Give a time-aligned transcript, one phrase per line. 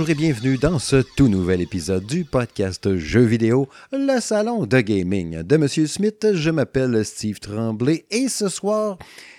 [0.00, 4.80] Bonjour et bienvenue dans ce tout nouvel épisode du podcast Jeux vidéo, le salon de
[4.80, 6.26] gaming de Monsieur Smith.
[6.32, 8.96] Je m'appelle Steve Tremblay et ce soir,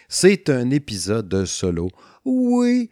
[0.08, 1.90] c'est un épisode solo.
[2.26, 2.92] Oui,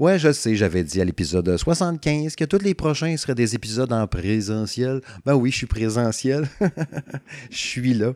[0.00, 3.92] Ouais, je sais, j'avais dit à l'épisode 75 que tous les prochains seraient des épisodes
[3.92, 5.00] en présentiel.
[5.24, 6.48] Ben oui, je suis présentiel.
[7.50, 8.12] je suis là.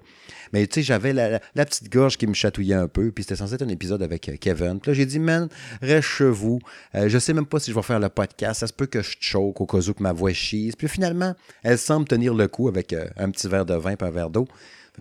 [0.53, 3.55] Mais tu sais, j'avais la, petite gorge qui me chatouillait un peu, puis c'était censé
[3.55, 4.81] être un épisode avec euh, Kevin.
[4.81, 5.49] Puis là, j'ai dit, man,
[5.83, 6.59] reste chez vous.
[6.95, 8.61] Euh, je sais même pas si je vais faire le podcast.
[8.61, 10.77] Ça se peut que je choke au cas où que ma voix chise.
[10.77, 14.03] Puis finalement, elle semble tenir le coup avec euh, un petit verre de vin et
[14.03, 14.47] un verre d'eau.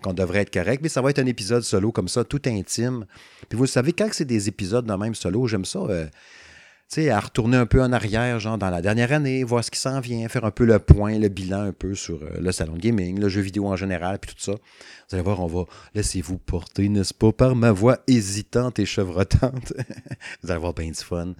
[0.02, 3.04] qu'on devrait être correct, mais ça va être un épisode solo comme ça, tout intime.
[3.48, 5.80] Puis vous savez, quand c'est des épisodes de même solo, j'aime ça
[6.88, 9.78] sais, à retourner un peu en arrière, genre dans la dernière année, voir ce qui
[9.78, 12.74] s'en vient, faire un peu le point, le bilan un peu sur euh, le salon
[12.74, 14.52] de gaming, le jeu vidéo en général, puis tout ça.
[14.52, 15.64] Vous allez voir, on va
[15.94, 19.72] laissez-vous porter, n'est-ce pas, par ma voix hésitante et chevrotante.
[20.42, 21.34] vous allez avoir bien du fun.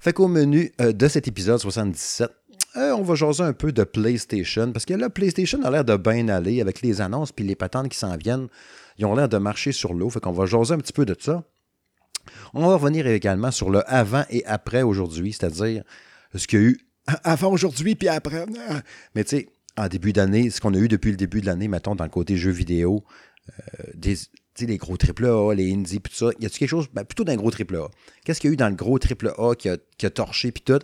[0.00, 2.30] Fait qu'au menu euh, de cet épisode 77,
[2.76, 5.96] euh, on va jaser un peu de PlayStation, parce que là, PlayStation a l'air de
[5.96, 8.48] bien aller avec les annonces puis les patentes qui s'en viennent.
[8.98, 11.14] Ils ont l'air de marcher sur l'eau, fait qu'on va jaser un petit peu de
[11.18, 11.44] ça.
[12.54, 15.82] On va revenir également sur le avant et après aujourd'hui, c'est-à-dire
[16.34, 16.78] ce qu'il y a eu
[17.24, 18.46] avant aujourd'hui puis après.
[19.14, 21.68] Mais tu sais, en début d'année, ce qu'on a eu depuis le début de l'année,
[21.68, 23.04] mettons, dans le côté jeux vidéo,
[23.48, 24.16] euh, des,
[24.60, 27.50] les gros AAA, les indies, tout ça, y a-t-il quelque chose, ben, plutôt d'un gros
[27.50, 27.88] AAA?
[28.24, 30.62] Qu'est-ce qu'il y a eu dans le gros AAA qui a, qui a torché puis
[30.62, 30.80] tout?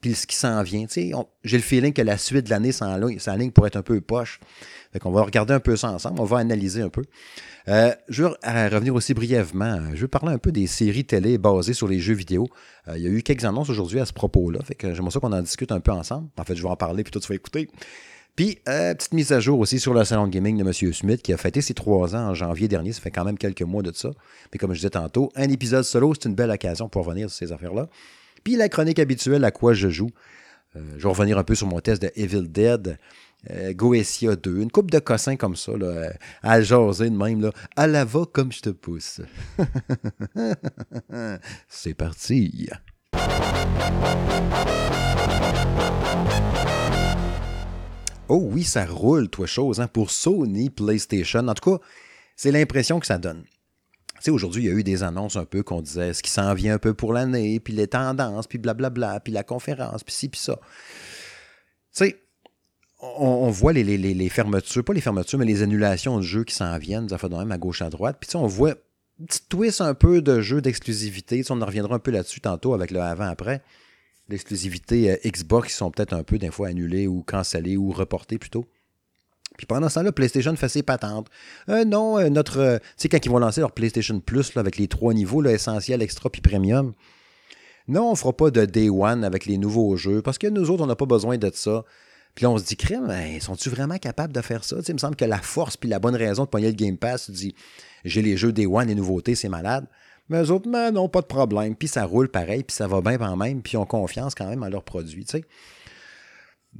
[0.00, 3.66] Puis ce qui s'en vient, j'ai le feeling que la suite de l'année s'enligne pour
[3.66, 4.40] être un peu poche.
[4.92, 7.02] Fait qu'on va regarder un peu ça ensemble, on va analyser un peu.
[7.68, 9.80] Euh, je veux revenir aussi brièvement.
[9.94, 12.46] Je veux parler un peu des séries télé basées sur les jeux vidéo.
[12.88, 14.60] Euh, il y a eu quelques annonces aujourd'hui à ce propos-là.
[14.64, 16.28] Fait que j'aimerais ça qu'on en discute un peu ensemble.
[16.38, 17.68] En fait, je vais en parler, puis toi, tu vas écouter.
[18.36, 20.92] Puis, euh, petite mise à jour aussi sur le salon gaming de M.
[20.92, 22.92] Smith qui a fêté ses trois ans en janvier dernier.
[22.92, 24.10] Ça fait quand même quelques mois de ça.
[24.52, 27.38] Mais comme je disais tantôt, un épisode solo, c'est une belle occasion pour revenir sur
[27.38, 27.88] ces affaires-là.
[28.46, 30.10] Puis la chronique habituelle à quoi je joue?
[30.76, 32.96] je vais revenir un peu sur mon test de Evil Dead.
[33.50, 36.12] Euh, Goetia 2, une coupe de cossins comme ça, là,
[36.44, 39.20] à jaser de même, à la va comme je te pousse.
[41.68, 42.68] C'est parti.
[48.28, 51.48] Oh oui, ça roule, toi, chose, hein, pour Sony PlayStation.
[51.48, 51.84] En tout cas,
[52.36, 53.42] c'est l'impression que ça donne.
[54.26, 56.32] Tu sais, aujourd'hui, il y a eu des annonces un peu qu'on disait ce qui
[56.32, 60.12] s'en vient un peu pour l'année, puis les tendances, puis blablabla, puis la conférence, puis
[60.12, 60.58] ci, puis ça.
[61.94, 62.16] Tu sais,
[62.98, 67.08] on, voit les, fermetures, pas les fermetures, mais les annulations de jeux qui s'en viennent,
[67.08, 68.16] ça fait de même à gauche à droite.
[68.20, 71.44] Puis on voit un petit twist un peu de jeux d'exclusivité.
[71.50, 73.62] On en reviendra un peu là-dessus tantôt avec le avant-après.
[74.28, 78.38] L'exclusivité euh, Xbox qui sont peut-être un peu des fois annulées ou cancellées ou reportées
[78.38, 78.66] plutôt.
[79.56, 81.28] Puis pendant ce temps-là, PlayStation fait ses patentes.
[81.68, 82.78] Euh, non, euh, notre.
[82.78, 86.02] tu sais, quand ils vont lancer leur PlayStation Plus avec les trois niveaux, là, essentiel,
[86.02, 86.92] extra puis premium.
[87.88, 90.82] Non, on fera pas de Day One avec les nouveaux jeux parce que nous autres,
[90.82, 91.84] on n'a pas besoin de ça.
[92.34, 94.76] Puis là, on se dit, crème, sont-ils vraiment capables de faire ça?
[94.86, 97.26] il me semble que la force puis la bonne raison de pogner le Game Pass,
[97.26, 97.54] tu dis,
[98.04, 99.86] j'ai les jeux Day One, les nouveautés, c'est malade.
[100.28, 101.74] Mais eux autres, mais non, pas de problème.
[101.76, 104.48] Puis ça roule pareil, puis ça va bien quand même, puis ils ont confiance quand
[104.48, 105.44] même en leurs produits, sais.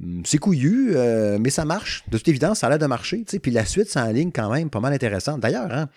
[0.01, 2.03] Hum, c'est couillu, euh, mais ça marche.
[2.09, 3.23] De toute évidence, ça a l'air de marcher.
[3.27, 3.39] sais.
[3.39, 5.39] Puis la suite, c'est en ligne quand même pas mal intéressante.
[5.39, 5.89] D'ailleurs, hein,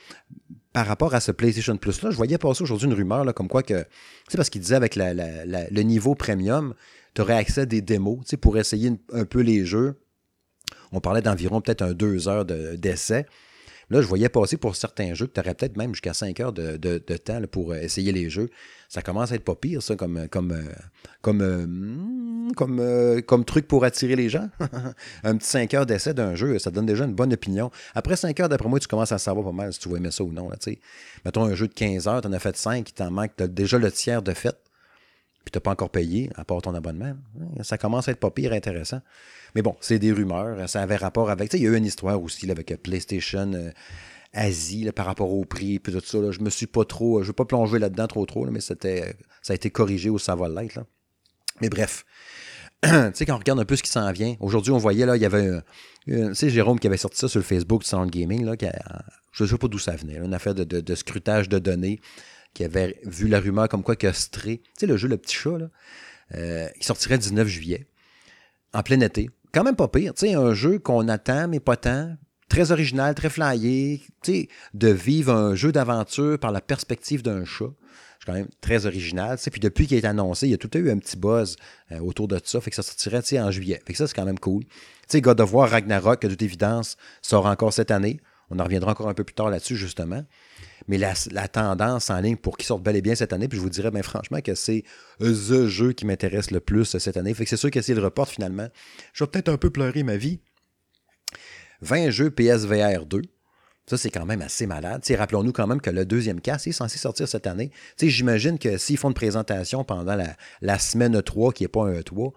[0.72, 3.62] par rapport à ce PlayStation Plus-là, je voyais passer aujourd'hui une rumeur là, comme quoi
[3.62, 3.84] que,
[4.28, 6.74] c'est parce qu'il disait avec le niveau premium,
[7.14, 10.00] tu aurais accès à des démos pour essayer un peu les jeux.
[10.92, 13.26] On parlait d'environ peut-être un deux heures d'essai.
[13.90, 16.52] Là, je voyais passer pour certains jeux que tu aurais peut-être même jusqu'à 5 heures
[16.52, 18.48] de, temps pour euh, essayer les jeux.
[18.88, 20.62] Ça commence à être pas pire, ça, comme, comme, euh,
[21.22, 24.48] comme, euh, comme, comme truc pour attirer les gens.
[25.24, 27.70] un petit 5 heures d'essai d'un jeu, ça donne déjà une bonne opinion.
[27.94, 30.12] Après 5 heures, d'après moi, tu commences à savoir pas mal si tu vas aimer
[30.12, 30.48] ça ou non.
[30.48, 30.56] Là,
[31.24, 33.42] Mettons un jeu de 15 heures, tu en as fait 5, il t'en manque, tu
[33.42, 34.56] as déjà le tiers de fait
[35.44, 37.14] puis tu n'as pas encore payé, à part ton abonnement.
[37.62, 39.00] Ça commence à être pas pire intéressant.
[39.54, 40.68] Mais bon, c'est des rumeurs.
[40.68, 41.50] Ça avait rapport avec.
[41.50, 43.70] Tu sais, il y a eu une histoire aussi avec PlayStation euh,
[44.32, 46.18] Asie par rapport au prix, puis tout ça.
[46.18, 46.30] Là.
[46.30, 47.18] Je me suis pas trop.
[47.18, 48.74] Je ne veux pas plonger là-dedans trop trop, mais ça
[49.48, 50.80] a été corrigé au savoir l'être.
[51.60, 52.04] Mais bref.
[52.82, 55.16] tu sais, quand on regarde un peu ce qui s'en vient, aujourd'hui, on voyait, là,
[55.16, 55.60] il y avait.
[56.06, 58.54] tu sais, Jérôme qui avait sorti ça sur le Facebook de Sound Gaming, là,
[59.32, 62.00] je ne sais pas d'où ça venait, une affaire de, de, scrutage de données
[62.54, 65.36] qui avait vu la rumeur comme quoi que Stray, tu sais, le jeu Le Petit
[65.36, 65.66] Chat, là,
[66.34, 67.86] euh, il sortirait le 19 juillet,
[68.72, 69.30] en plein été.
[69.52, 72.16] Quand même pas pire, tu sais, un jeu qu'on attend, mais pas tant.
[72.48, 77.44] Très original, très flyé, tu sais, de vivre un jeu d'aventure par la perspective d'un
[77.44, 77.70] chat.
[78.18, 79.38] C'est quand même très original.
[79.38, 81.56] Tu sais, puis depuis qu'il été annoncé, il y a tout eu un petit buzz
[81.90, 82.60] euh, autour de ça.
[82.60, 83.80] Fait que ça sortirait tu sais, en juillet.
[83.86, 84.64] Fait que ça, c'est quand même cool.
[84.64, 84.70] Tu
[85.08, 88.20] sais, God of War Ragnarok, de toute évidence, sort encore cette année.
[88.50, 90.24] On en reviendra encore un peu plus tard là-dessus, justement.
[90.90, 93.62] Mais la, tendance en ligne pour qu'il sorte bel et bien cette année, puis je
[93.62, 94.82] vous dirais bien franchement que c'est
[95.20, 97.32] the jeu qui m'intéresse le plus cette année.
[97.32, 98.66] Fait que c'est sûr que s'il le reporte finalement,
[99.12, 100.40] je vais peut-être un peu pleurer ma vie.
[101.82, 103.22] 20 jeux PSVR 2.
[103.86, 105.04] Ça, c'est quand même assez malade.
[105.08, 107.70] Rappelons-nous quand même que le deuxième casque est censé sortir cette année.
[108.00, 110.18] J'imagine que s'ils font une présentation pendant
[110.60, 112.32] la, semaine 3, qui n'est pas un E3,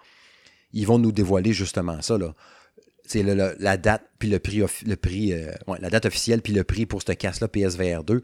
[0.74, 2.20] ils vont nous dévoiler justement ça.
[3.14, 7.02] La date, puis le prix, le prix euh, la date officielle, puis le prix pour
[7.02, 8.24] ce casque-là, PSVR 2,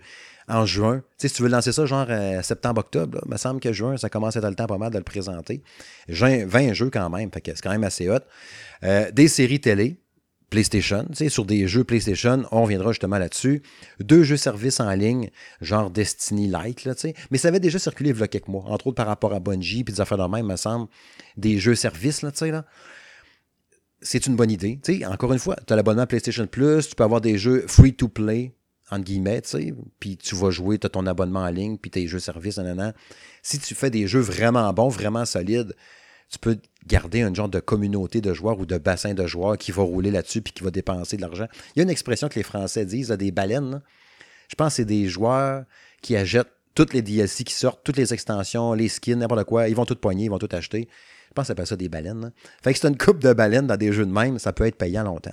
[0.49, 1.03] en juin.
[1.17, 4.35] si tu veux lancer ça genre euh, septembre-octobre, il me semble que juin, ça commence
[4.35, 5.61] à être le temps pas mal de le présenter.
[6.07, 8.17] 20 jeux quand même, c'est quand même assez hot.
[8.83, 9.99] Euh, des séries télé,
[10.49, 11.05] PlayStation.
[11.13, 13.61] sur des jeux PlayStation, on reviendra justement là-dessus.
[13.99, 15.29] Deux jeux services en ligne,
[15.61, 16.93] genre Destiny Light, là,
[17.29, 19.39] mais ça avait déjà circulé il y a quelques mois, entre autres par rapport à
[19.39, 20.87] Bungie, puis des affaires de même, me semble,
[21.37, 22.65] des jeux services, là, tu sais, là.
[24.01, 24.79] C'est une bonne idée.
[25.05, 28.07] encore une fois, tu as l'abonnement PlayStation Plus, tu peux avoir des jeux free to
[28.07, 28.53] play,
[28.91, 29.41] entre guillemets,
[29.99, 32.93] puis tu vas jouer, tu as ton abonnement en ligne, puis tes jeux services, nan,
[33.43, 35.75] Si tu fais des jeux vraiment bons, vraiment solides,
[36.29, 36.57] tu peux
[36.87, 40.11] garder un genre de communauté de joueurs ou de bassin de joueurs qui va rouler
[40.11, 41.47] là-dessus puis qui va dépenser de l'argent.
[41.75, 43.81] Il y a une expression que les Français disent, des baleines.
[44.47, 45.65] Je pense que c'est des joueurs
[46.01, 49.67] qui achètent toutes les DLC qui sortent, toutes les extensions, les skins, n'importe quoi.
[49.67, 50.87] Ils vont tout poigner, ils vont tout acheter.
[51.29, 52.31] Je pense que ça ça des baleines.
[52.63, 54.77] Fait que c'est une coupe de baleines dans des jeux de même, ça peut être
[54.77, 55.31] payant longtemps.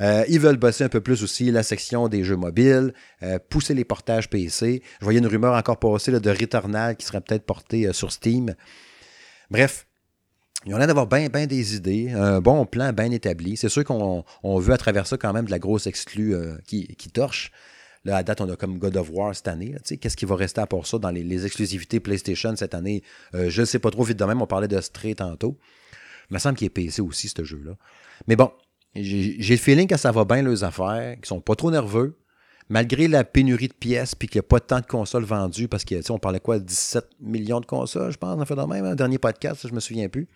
[0.00, 3.74] Euh, ils veulent bosser un peu plus aussi la section des jeux mobiles, euh, pousser
[3.74, 4.82] les portages PC.
[5.00, 8.54] Je voyais une rumeur encore passer de Returnal qui serait peut-être porté euh, sur Steam.
[9.50, 9.88] Bref,
[10.66, 13.56] ils ont l'air d'avoir bien des idées, un bon plan bien établi.
[13.56, 17.10] C'est sûr qu'on veut à travers ça quand même de la grosse exclue euh, qui,
[17.12, 17.52] torche.
[18.08, 19.76] Là, à date, on a comme God of War cette année.
[20.00, 23.02] Qu'est-ce qui va rester à part ça dans les, exclusivités PlayStation cette année?
[23.34, 24.40] Euh, je ne sais pas trop vite de même.
[24.40, 25.58] On parlait de Stray tantôt.
[26.30, 27.72] Il me semble qu'il est PC aussi, ce jeu-là.
[28.26, 28.50] Mais bon,
[28.94, 32.16] j'ai le feeling que ça va bien leurs affaires, qu'ils sont pas trop nerveux
[32.70, 35.84] malgré la pénurie de pièces, puis qu'il n'y a pas tant de consoles vendues, parce
[35.84, 39.66] qu'on parlait quoi, 17 millions de consoles, je pense, en fait, même, hein, dernier podcast,
[39.66, 40.28] je me souviens plus.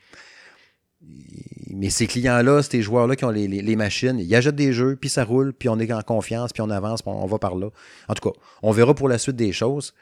[1.70, 5.24] Mais ces clients-là, ces joueurs-là qui ont les, machines, ils achètent des jeux, puis ça
[5.24, 7.68] roule, puis on est en confiance, puis on avance, puis on, va par là.
[8.08, 9.94] En tout cas, on verra pour la suite des choses,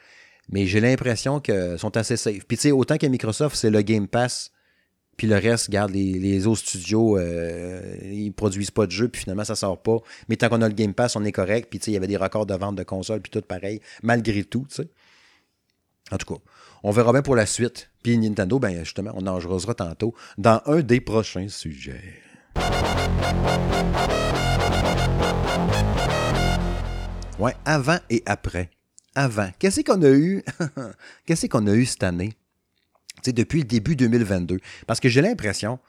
[0.49, 2.45] mais j'ai l'impression qu'ils sont assez safe.
[2.45, 4.51] Puis tu sais, autant que Microsoft, c'est le Game Pass
[5.21, 9.43] puis le reste, regarde, les, autres studios, euh, ils produisent pas de jeux, puis finalement,
[9.43, 9.97] ça sort pas.
[10.29, 11.69] Mais tant qu'on a le Game Pass, on est correct.
[11.69, 13.81] Puis, tu sais, il y avait des records de vente de consoles, puis tout pareil,
[14.01, 14.89] malgré tout, tu sais.
[16.11, 16.41] En tout cas,
[16.83, 17.89] on verra bien pour la suite.
[18.03, 19.39] Puis Nintendo, ben justement, on en
[19.73, 22.21] tantôt dans un des prochains sujets.
[27.39, 28.69] Ouais, avant et après.
[29.15, 29.49] Avant.
[29.59, 30.43] Qu'est-ce qu'on a eu?
[31.25, 32.33] Qu'est-ce qu'on a eu cette année?
[33.27, 34.59] depuis le début 2022.
[34.87, 35.79] Parce que j'ai l'impression,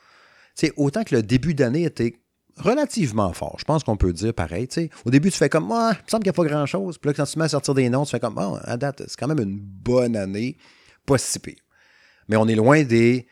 [0.77, 2.15] autant que le début d'année était
[2.59, 4.69] relativement fort, je pense qu'on peut dire pareil.
[5.07, 6.99] Au début, tu fais comme, ah, il me semble qu'il n'y a pas grand-chose.
[6.99, 9.05] Puis là, quand tu mets à sortir des noms, tu fais comme, oh, à date,
[9.07, 10.57] c'est quand même une bonne année,
[11.07, 11.57] pas si pire.
[12.29, 13.27] Mais on est loin des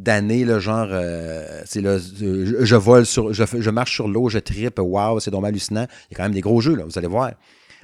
[0.00, 5.20] d'années, le genre, euh, c'est je, vole sur, je, marche sur l'eau, je tripe, waouh,
[5.20, 5.86] c'est donc hallucinant.
[6.10, 7.32] Il y a quand même des gros jeux, là, vous allez voir.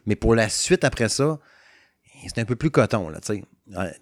[0.06, 1.38] Mais pour la suite après ça,
[2.26, 3.44] c'est un peu plus coton, là, tu sais.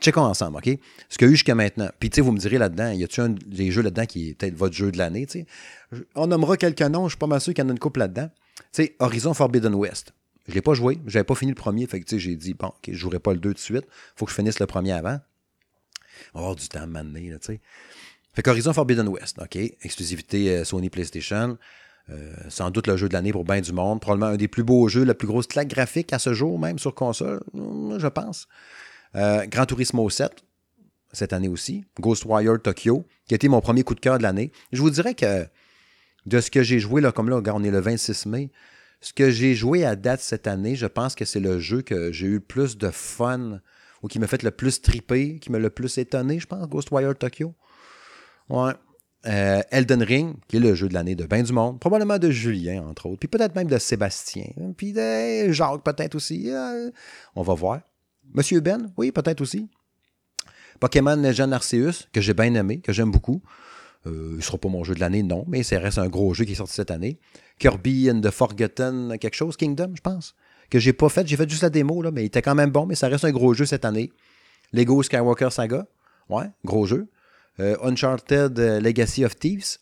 [0.01, 0.79] Checkons ensemble, OK?
[1.09, 1.89] Ce qu'il y a eu jusqu'à maintenant.
[1.99, 4.35] Puis, tu sais, vous me direz là-dedans, y a-tu un des jeux là-dedans qui est
[4.35, 5.47] peut-être votre jeu de l'année, tu sais?
[6.15, 8.01] On nommera quelques noms, je suis pas mal sûr qu'il y en a une couple
[8.01, 8.29] là-dedans.
[8.73, 10.13] Tu sais, Horizon Forbidden West.
[10.49, 12.89] Je l'ai pas joué, j'avais pas fini le premier, fait que, j'ai dit, bon, OK,
[12.89, 15.19] je jouerai pas le 2 tout de suite, faut que je finisse le premier avant.
[16.35, 17.61] On va avoir du temps à m'amener, là, tu sais.
[18.35, 19.57] Fait qu'Horizon Forbidden West, OK?
[19.57, 21.57] Exclusivité euh, Sony PlayStation.
[22.11, 24.01] Euh, sans doute le jeu de l'année pour bien du monde.
[24.01, 26.79] Probablement un des plus beaux jeux, la plus grosse claque graphique à ce jour, même
[26.79, 28.47] sur console, je pense.
[29.15, 30.45] Euh, Gran Turismo 7,
[31.13, 31.85] cette année aussi.
[31.99, 34.53] Ghostwire Tokyo, qui a été mon premier coup de cœur de l'année.
[34.73, 35.47] Je vous dirais que
[36.27, 38.51] de ce que j'ai joué, là, comme là, on est le 26 mai,
[39.05, 42.11] ce que j'ai joué à date cette année, je pense que c'est le jeu que
[42.11, 43.61] j'ai eu le plus de fun
[44.03, 47.15] ou qui m'a fait le plus triper, qui m'a le plus étonné, je pense, Ghostwire
[47.15, 47.55] Tokyo.
[48.49, 48.73] Ouais.
[49.27, 52.31] Euh, Elden Ring, qui est le jeu de l'année de Ben du Monde, probablement de
[52.31, 56.51] Julien, entre autres, puis peut-être même de Sébastien, puis de Jacques, peut-être aussi.
[56.51, 56.91] Euh,
[57.37, 57.81] on va voir.
[58.33, 59.69] Monsieur Ben, oui, peut-être aussi.
[60.81, 63.43] Pokémon Legend Arceus, que j'ai bien aimé, que j'aime beaucoup.
[64.07, 66.35] Euh, il ne sera pas mon jeu de l'année, non, mais ça reste un gros
[66.35, 67.19] jeu qui est sorti cette année.
[67.59, 70.35] Kirby and the Forgotten, quelque chose, Kingdom, je pense,
[70.71, 71.27] que j'ai pas fait.
[71.27, 73.25] J'ai fait juste la démo, là, mais il était quand même bon, mais ça reste
[73.25, 74.13] un gros jeu cette année.
[74.73, 75.87] Lego Skywalker Saga,
[76.29, 77.09] ouais, gros jeu.
[77.61, 79.79] Euh, Uncharted euh, Legacy of Thieves,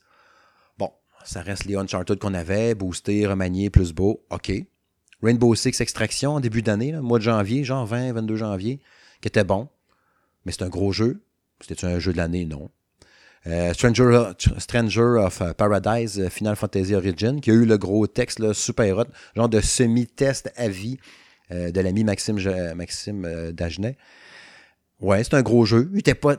[0.78, 0.90] bon,
[1.24, 4.52] ça reste les Uncharted qu'on avait, boosté, remanié, plus beau, ok.
[5.22, 8.80] Rainbow Six Extraction début d'année, mois de janvier, genre 20, 22 janvier,
[9.20, 9.68] qui était bon.
[10.44, 11.22] Mais c'est un gros jeu.
[11.60, 12.44] C'était un jeu de l'année?
[12.44, 12.70] Non.
[13.46, 18.52] Euh, Stranger, of euh, Paradise euh, Final Fantasy Origin, qui a eu le gros texte
[18.52, 20.98] super hot, genre de semi-test à vie
[21.50, 22.38] de l'ami Maxime,
[22.74, 23.98] Maxime Dagenet.
[25.00, 25.90] Ouais, c'est un gros jeu.
[25.92, 26.36] Il était pas.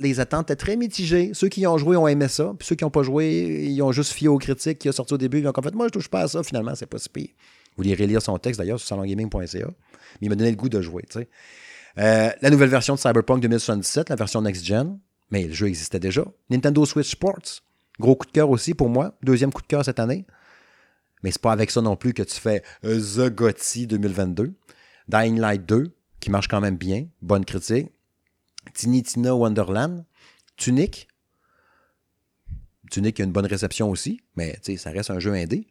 [0.00, 1.32] Les attentes étaient très mitigées.
[1.34, 3.90] Ceux qui ont joué ont aimé ça, puis ceux qui n'ont pas joué, ils ont
[3.90, 5.40] juste fié aux critiques qui ont sorti au début.
[5.40, 7.30] Ils ont en fait, moi, je touche pas à ça, finalement, c'est pas si pire.
[7.76, 9.66] Vous lirez lire son texte d'ailleurs sur salongaming.ca.
[9.66, 9.72] Mais
[10.20, 11.04] il m'a donné le goût de jouer.
[11.98, 16.24] Euh, la nouvelle version de Cyberpunk 2077, la version next-gen, mais le jeu existait déjà.
[16.50, 17.62] Nintendo Switch Sports,
[17.98, 19.16] gros coup de cœur aussi pour moi.
[19.22, 20.26] Deuxième coup de cœur cette année.
[21.22, 24.54] Mais c'est pas avec ça non plus que tu fais The Gotti 2022.
[25.08, 27.88] Dying Light 2, qui marche quand même bien, bonne critique.
[28.74, 30.04] Tiny Tina Wonderland,
[30.56, 31.08] Tunic.
[32.90, 35.66] Tunic a une bonne réception aussi, mais ça reste un jeu indé.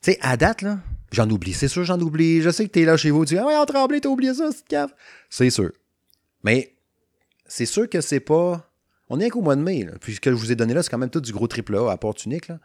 [0.00, 0.78] Tu sais, à date, là,
[1.12, 1.52] j'en oublie.
[1.52, 2.40] C'est sûr, j'en oublie.
[2.40, 4.32] Je sais que t'es là chez vous, tu dis, ah ouais, on tremblé, t'as oublié
[4.32, 4.94] ça, cette cave.
[5.28, 5.72] C'est sûr.
[6.44, 6.74] Mais
[7.48, 8.70] c'est sûr que c'est pas.
[9.08, 9.92] On est qu'au mois de mai, là.
[10.00, 11.76] Puis ce que je vous ai donné là, c'est quand même tout du gros triple
[11.76, 12.60] A à part Tunic, là.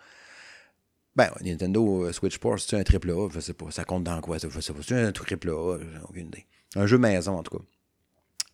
[1.16, 3.70] Ben, Nintendo euh, Switch Sports, c'est un triple A, je sais pas.
[3.72, 4.38] Ça compte dans quoi?
[4.40, 4.74] Je sais.
[4.82, 6.46] C'est un triple A, j'ai aucune idée.
[6.76, 7.64] Un jeu maison, en tout cas.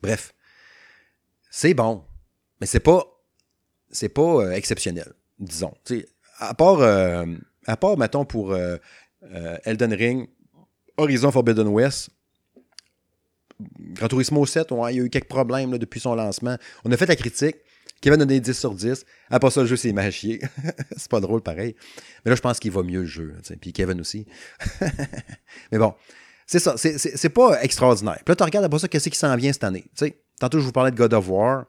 [0.01, 0.33] Bref.
[1.49, 2.03] C'est bon.
[2.61, 3.03] Mais c'est pas.
[3.91, 5.73] C'est pas euh, exceptionnel, disons.
[5.89, 8.55] Euh, à part, mettons, pour
[9.63, 10.29] Elden Ring,
[10.97, 12.11] Horizon Forbidden West,
[13.79, 16.57] Gran Turismo 7, il y a eu quelques problèmes depuis son lancement.
[16.85, 17.57] On a fait la critique.
[18.01, 19.05] Kevin a donné 10 sur 10.
[19.29, 20.39] Après ça, le jeu s'est mâché.
[20.95, 21.75] c'est pas drôle pareil.
[22.23, 23.35] Mais là, je pense qu'il va mieux le jeu.
[23.59, 24.25] Puis Kevin aussi.
[25.71, 25.93] Mais bon,
[26.47, 26.75] c'est ça.
[26.77, 28.19] C'est pas extraordinaire.
[28.23, 29.85] Puis là, tu regardes après ça, qu'est-ce qui s'en vient cette année.
[30.39, 31.65] tantôt, je vous parlais de God of War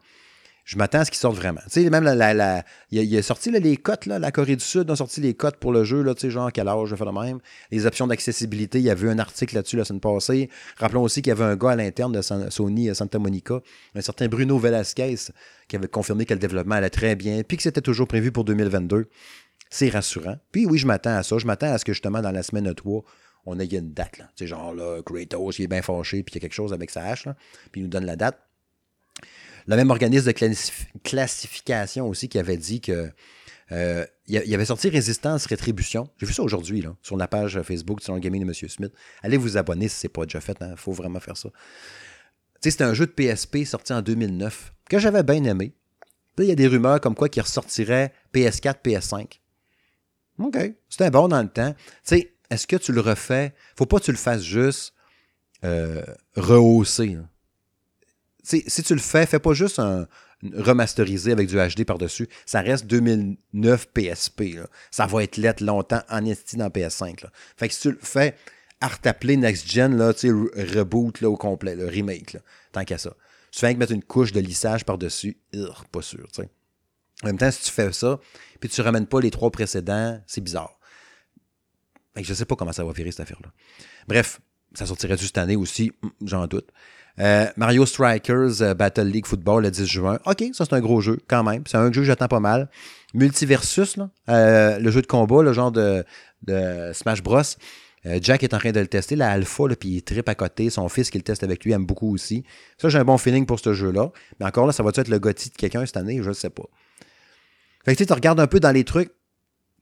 [0.64, 1.60] je m'attends à ce qu'il sorte vraiment.
[1.64, 4.96] Tu sais, même la, il, a, sorti les cotes, là, la Corée du Sud a
[4.96, 7.12] sorti les cotes pour le jeu, là, tu sais, genre quel âge je fais le
[7.12, 7.38] même.
[7.70, 10.48] Les options d'accessibilité, il y avait un article là-dessus la semaine passée.
[10.76, 13.60] Rappelons aussi qu'il y avait un gars à l'interne de Sony à Santa Monica,
[13.94, 15.16] un certain Bruno Velasquez,
[15.68, 18.44] qui avait confirmé que le développement allait très bien, puis que c'était toujours prévu pour
[18.44, 19.08] 2022.
[19.70, 20.36] C'est rassurant.
[20.52, 21.38] Puis oui, je m'attends à ça.
[21.38, 23.02] Je m'attends à ce que justement dans la semaine 3,
[23.46, 24.18] on ait une date.
[24.18, 26.72] Tu sais, genre là, Kratos, il est bien fâché, puis il y a quelque chose
[26.72, 27.36] avec sa hache, là,
[27.72, 28.38] puis il nous donne la date
[29.66, 33.10] le même organisme de classification aussi qui avait dit que
[33.72, 36.08] euh, il avait sorti Résistance Rétribution.
[36.18, 38.68] J'ai vu ça aujourd'hui sur la page Facebook de le Gaming de M.
[38.68, 38.92] Smith.
[39.22, 40.56] Allez vous abonner si ce n'est pas déjà fait.
[40.60, 40.74] Il hein.
[40.76, 41.50] faut vraiment faire ça.
[42.60, 45.72] C'était un jeu de PSP sorti en 2009 que j'avais bien aimé.
[46.38, 49.40] il y a des rumeurs comme quoi qu'il ressortirait PS4, PS5.
[50.38, 50.58] OK.
[50.88, 51.74] C'était bon dans le temps.
[52.50, 53.54] est-ce que tu le refais?
[53.76, 54.94] Faut pas que tu le fasses juste
[55.64, 56.02] euh,
[56.36, 57.18] rehausser
[58.42, 60.06] si tu le fais, fais pas juste un
[60.54, 62.28] remasterisé avec du HD par-dessus.
[62.46, 64.42] Ça reste 2009 PSP.
[64.90, 67.24] Ça va être lettre longtemps en esti dans PS5.
[67.56, 68.34] Fait que si tu le fais,
[68.80, 72.38] artapler Next Gen, là, reboot là, au complet, le remake,
[72.72, 73.14] tant qu'à ça.
[73.52, 75.36] Tu fais mettre une couche de lissage par-dessus,
[75.92, 76.26] pas sûr.
[77.22, 78.18] En même temps, si tu fais ça,
[78.60, 80.78] puis tu ramènes pas les trois précédents, c'est bizarre.
[82.14, 83.52] Fait que je sais pas comment ça va virer cette affaire-là.
[84.08, 84.40] Bref,
[84.74, 85.92] ça sortirait juste cette année aussi,
[86.24, 86.68] j'en doute.
[87.18, 90.18] Euh, Mario Strikers euh, Battle League Football le 10 juin.
[90.24, 91.62] OK, ça c'est un gros jeu quand même.
[91.66, 92.68] C'est un jeu que j'attends pas mal.
[93.12, 93.98] Multiversus,
[94.28, 96.04] euh, le jeu de combat, le genre de,
[96.92, 97.42] Smash Bros.
[98.22, 100.70] Jack est en train de le tester, la alpha, puis il tripe à côté.
[100.70, 102.44] Son fils qui le teste avec lui aime beaucoup aussi.
[102.78, 104.10] Ça, j'ai un bon feeling pour ce jeu-là.
[104.38, 106.22] Mais encore là, ça va être le Gotti de quelqu'un cette année?
[106.22, 106.62] Je ne sais pas.
[107.84, 109.10] Fait que tu regardes un peu dans les trucs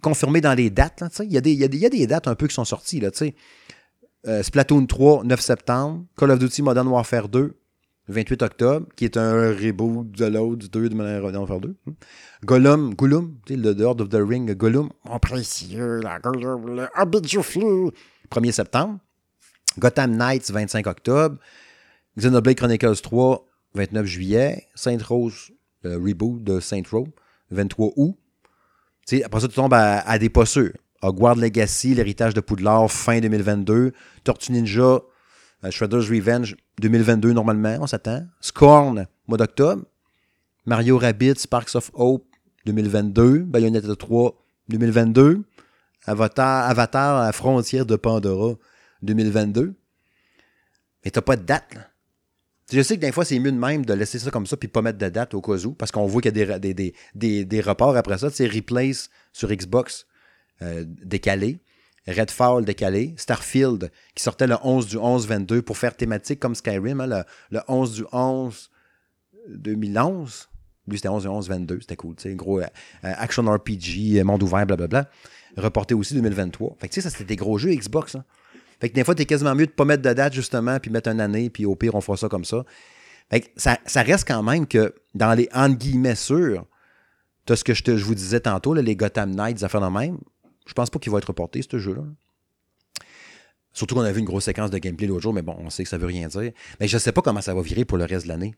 [0.00, 1.04] confirmés dans les dates.
[1.20, 2.98] Il y, a des dates un peu qui sont sorties.
[2.98, 3.10] Là,
[4.28, 6.04] euh, Splatoon 3, 9 septembre.
[6.16, 7.56] Call of Duty Modern Warfare 2,
[8.08, 11.76] 28 octobre, qui est un reboot de l'autre 2 de Modern Warfare 2.
[11.86, 11.92] Hmm.
[12.44, 17.22] Gollum, Gollum, le The Lord of the Ring, Gollum, mon précieux, la Gollum, le Hobbit
[17.22, 18.98] du 1er septembre.
[19.78, 21.36] Gotham Knights, 25 octobre.
[22.18, 24.66] Xenoblade Chronicles 3, 29 juillet.
[24.74, 27.08] Saint Rose, le reboot de Saint Rose,
[27.50, 28.16] 23 août.
[29.24, 30.72] après ça, tu tombes à, à des pas sûrs.
[31.02, 33.92] Hogwarts Legacy, l'héritage de Poudlard, fin 2022.
[34.24, 35.00] Tortue Ninja,
[35.64, 38.26] euh, Shredder's Revenge, 2022 normalement, on s'attend.
[38.40, 39.84] Scorn, mois d'octobre.
[40.66, 42.26] Mario Rabbit, Sparks of Hope,
[42.66, 43.40] 2022.
[43.40, 44.34] Bayonetta 3,
[44.68, 45.42] 2022.
[46.06, 48.54] Avatar, Avatar à frontière de Pandora,
[49.02, 49.74] 2022.
[51.04, 51.88] Mais t'as pas de date, là.
[52.70, 54.68] Je sais que des fois, c'est mieux de même de laisser ça comme ça puis
[54.68, 56.94] pas mettre de date au cas où, parce qu'on voit qu'il y a des, des,
[57.14, 58.28] des, des, reports après ça.
[58.28, 60.06] C'est Replace sur Xbox
[60.62, 61.60] euh, décalé.
[62.08, 67.00] Redfall décalé, Starfield qui sortait le 11 du 11 22 pour faire thématique comme Skyrim,
[67.00, 68.70] hein, le, 11 du 11
[69.48, 70.48] 2011.
[70.86, 72.66] Lui, c'était 11 du 11 22, c'était cool, tu gros euh,
[73.04, 75.10] euh, action RPG, monde ouvert, blablabla.
[75.56, 76.76] Reporté aussi 2023.
[76.78, 78.14] Fait que tu sais, ça c'était des gros jeux Xbox.
[78.14, 78.24] Hein.
[78.80, 81.10] Fait que des fois, t'es quasiment mieux de pas mettre de date justement, puis mettre
[81.10, 82.64] une année, puis au pire, on fera ça comme ça.
[83.30, 86.64] Fait que ça, reste quand même que dans les entre guillemets sûrs,
[87.44, 90.18] t'as ce que je, te, vous disais tantôt, les Gotham Knights, affaires de même
[90.68, 92.02] je pense pas qu'il va être reporté, ce jeu-là.
[93.72, 95.82] Surtout qu'on a vu une grosse séquence de gameplay l'autre jour, mais bon, on sait
[95.82, 96.52] que ça veut rien dire.
[96.78, 98.54] Mais je ne sais pas comment ça va virer pour le reste de l'année.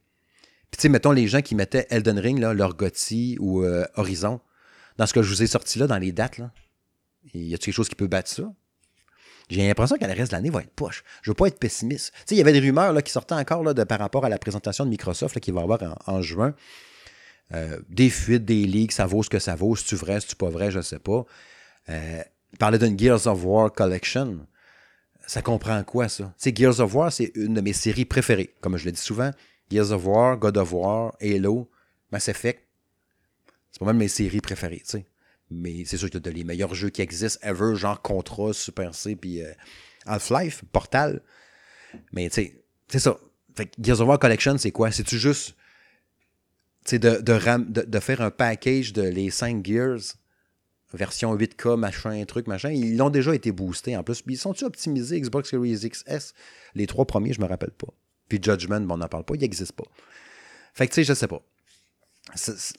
[0.71, 3.85] Puis tu sais, mettons les gens qui mettaient Elden Ring, là, leur Gotti ou euh,
[3.95, 4.41] Horizon,
[4.99, 6.51] dans ce que je vous ai sorti là, dans les dates, là,
[7.33, 8.53] y a quelque chose qui peut battre ça?
[9.49, 11.03] J'ai l'impression que le reste de l'année va être poche.
[11.23, 12.13] Je veux pas être pessimiste.
[12.13, 14.25] Tu sais, il y avait des rumeurs là, qui sortaient encore là, de, par rapport
[14.25, 16.55] à la présentation de Microsoft qui va avoir en, juin.
[17.53, 19.75] Euh, des fuites, des leaks, ça vaut ce que ça vaut.
[19.75, 21.25] Si tu vrai, si tu pas vrai, je sais pas.
[21.89, 22.23] Euh,
[22.59, 24.47] parlait d'une Gears of War Collection
[25.31, 26.35] ça comprend quoi, ça?
[26.45, 28.53] Gears of War, c'est une de mes séries préférées.
[28.61, 29.31] Comme je le dis souvent,
[29.71, 31.71] Gears of War, God of War, Halo,
[32.11, 32.67] Mass Effect.
[33.71, 35.07] C'est pas mal mes séries préférées, tu sais.
[35.49, 39.15] Mais c'est sûr que tu les meilleurs jeux qui existent ever, genre Contra, Super C,
[39.15, 39.53] puis euh,
[40.05, 41.23] Half-Life, Portal.
[42.13, 43.17] Mais tu sais, c'est ça.
[43.57, 44.91] Fait Gears of War Collection, c'est quoi?
[44.91, 45.55] C'est-tu juste
[46.91, 50.17] de, de, de, faire un package de les 5 Gears
[50.93, 54.23] version 8K, machin, truc, machin, ils ont déjà été boostés en plus.
[54.23, 56.35] Puis ils sont-ils optimisés Xbox Series XS
[56.75, 57.89] Les trois premiers, je me rappelle pas.
[58.29, 59.85] Puis Judgment, bon, on n'en parle pas, il n'existe pas.
[60.75, 61.43] Fait que tu sais, je sais pas.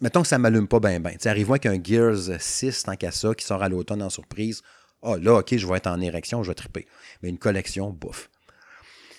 [0.02, 1.14] mettons que ça m'allume pas bien, bien.
[1.26, 4.62] Arrive-moi qu'un Gears 6, tant qu'à ça, qui sort à l'automne en surprise.
[5.04, 6.88] Ah, oh, là, ok, je vais être en érection, je vais triper.
[7.22, 8.30] Mais une collection, bouffe.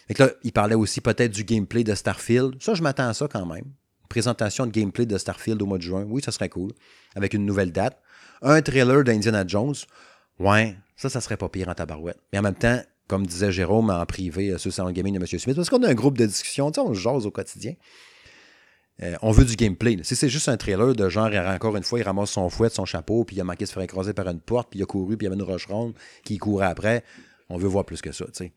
[0.06, 2.62] Fait que là, il parlait aussi peut-être du gameplay de Starfield.
[2.62, 3.64] Ça, je m'attends à ça quand même.
[4.08, 6.04] Présentation de gameplay de Starfield au mois de juin.
[6.06, 6.72] Oui, ça serait cool.
[7.14, 8.00] Avec une nouvelle date
[8.42, 9.74] un trailer d'Indiana Jones,
[10.38, 12.18] ouais, ça, ça serait pas pire en tabarouette.
[12.32, 15.26] Mais en même temps, comme disait Jérôme en privé sur le salon gaming de M.
[15.26, 17.74] Smith, parce qu'on a un groupe de discussion, tu sais, on jase au quotidien.
[19.02, 19.98] Euh, on veut du gameplay.
[20.02, 22.84] Si c'est juste un trailer de genre, encore une fois, il ramasse son fouet, son
[22.84, 24.86] chapeau, puis il a manqué de se faire écraser par une porte, puis il a
[24.86, 25.94] couru, puis il y avait une roche ronde
[26.24, 27.04] qui courait après,
[27.48, 28.52] on veut voir plus que ça, tu sais.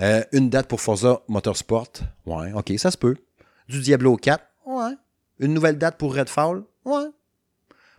[0.00, 1.90] Euh, une date pour Forza Motorsport,
[2.26, 3.16] ouais, ok, ça se peut.
[3.68, 4.92] Du Diablo 4, ouais.
[5.40, 7.06] Une nouvelle date pour Redfall, ouais.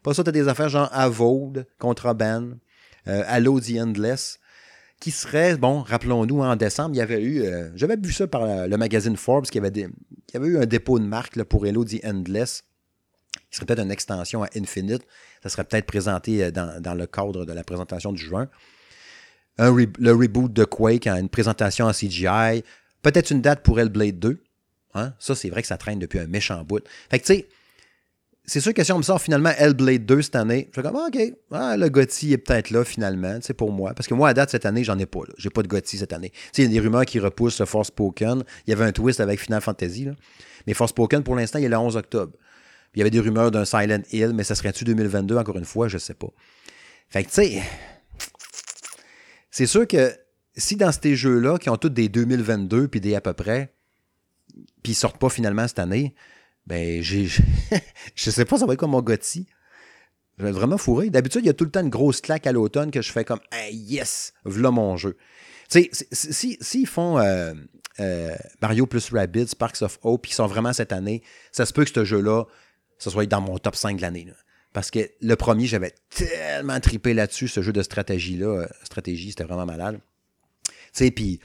[0.03, 2.57] Pas ça, tu as des affaires genre Avold, Contraband,
[3.07, 4.39] euh, The Endless,
[4.99, 8.67] qui serait, bon, rappelons-nous, en décembre, il y avait eu, euh, j'avais vu ça par
[8.67, 9.87] le magazine Forbes, qui avait,
[10.33, 12.63] avait eu un dépôt de marque pour Halo The Endless,
[13.49, 15.03] qui serait peut-être une extension à Infinite.
[15.41, 18.47] Ça serait peut-être présenté euh, dans, le cadre de la présentation du juin.
[19.57, 22.63] le reboot de Quake, une présentation en CGI.
[23.01, 24.43] Peut-être une date pour Hellblade 2.
[24.95, 25.13] Hein?
[25.19, 26.83] Ça, c'est vrai que ça traîne depuis un méchant bout.
[27.09, 27.47] Fait que, tu sais,
[28.49, 30.95] c'est sûr que si on me sort finalement Hellblade 2 cette année, je fais comme,
[30.95, 33.93] ah, OK, ah, le Gotti est peut-être là finalement, c'est pour moi.
[33.93, 35.19] Parce que moi, à date, cette année, j'en ai pas.
[35.37, 36.31] J'ai pas de Gotti cette année.
[36.57, 38.43] Il y a des rumeurs qui repoussent le Force Spoken.
[38.65, 40.05] Il y avait un twist avec Final Fantasy.
[40.05, 40.13] Là.
[40.65, 42.33] Mais Force Spoken, pour l'instant, il est le 11 octobre.
[42.95, 45.87] il y avait des rumeurs d'un Silent Hill, mais ça serait-tu 2022, encore une fois,
[45.87, 46.29] je sais pas.
[47.09, 47.61] Fait que, tu sais,
[49.51, 50.11] c'est sûr que
[50.55, 53.73] si dans ces jeux-là, qui ont tous des 2022 puis des à peu près,
[54.81, 56.15] puis ils sortent pas finalement cette année,
[56.67, 57.27] ben, j'ai.
[58.15, 59.47] je sais pas, ça va être comme mon Gotti.
[60.37, 61.09] Je vais être vraiment fourré.
[61.09, 63.25] D'habitude, il y a tout le temps une grosse claque à l'automne que je fais
[63.25, 65.17] comme hey, yes, voilà mon jeu.
[65.69, 67.53] Tu sais, s'ils si, font euh,
[67.99, 71.83] euh, Mario plus Rabbids, Sparks of Hope, qui sont vraiment cette année, ça se peut
[71.83, 72.45] que ce jeu-là,
[72.97, 74.27] ça soit dans mon top 5 de l'année.
[74.71, 78.47] Parce que le premier, j'avais tellement tripé là-dessus, ce jeu de stratégie-là.
[78.47, 79.99] Euh, stratégie, c'était vraiment malade.
[80.63, 81.39] Tu sais, puis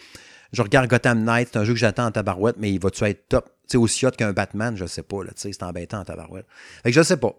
[0.55, 3.29] je regarde Gotham Knight, c'est un jeu que j'attends en tabarouette, mais il va-tu être
[3.29, 3.51] top?
[3.67, 6.47] sais, aussi hot qu'un Batman, je sais pas, là, c'est embêtant en tabarouette.
[6.83, 7.35] Fait que je sais pas.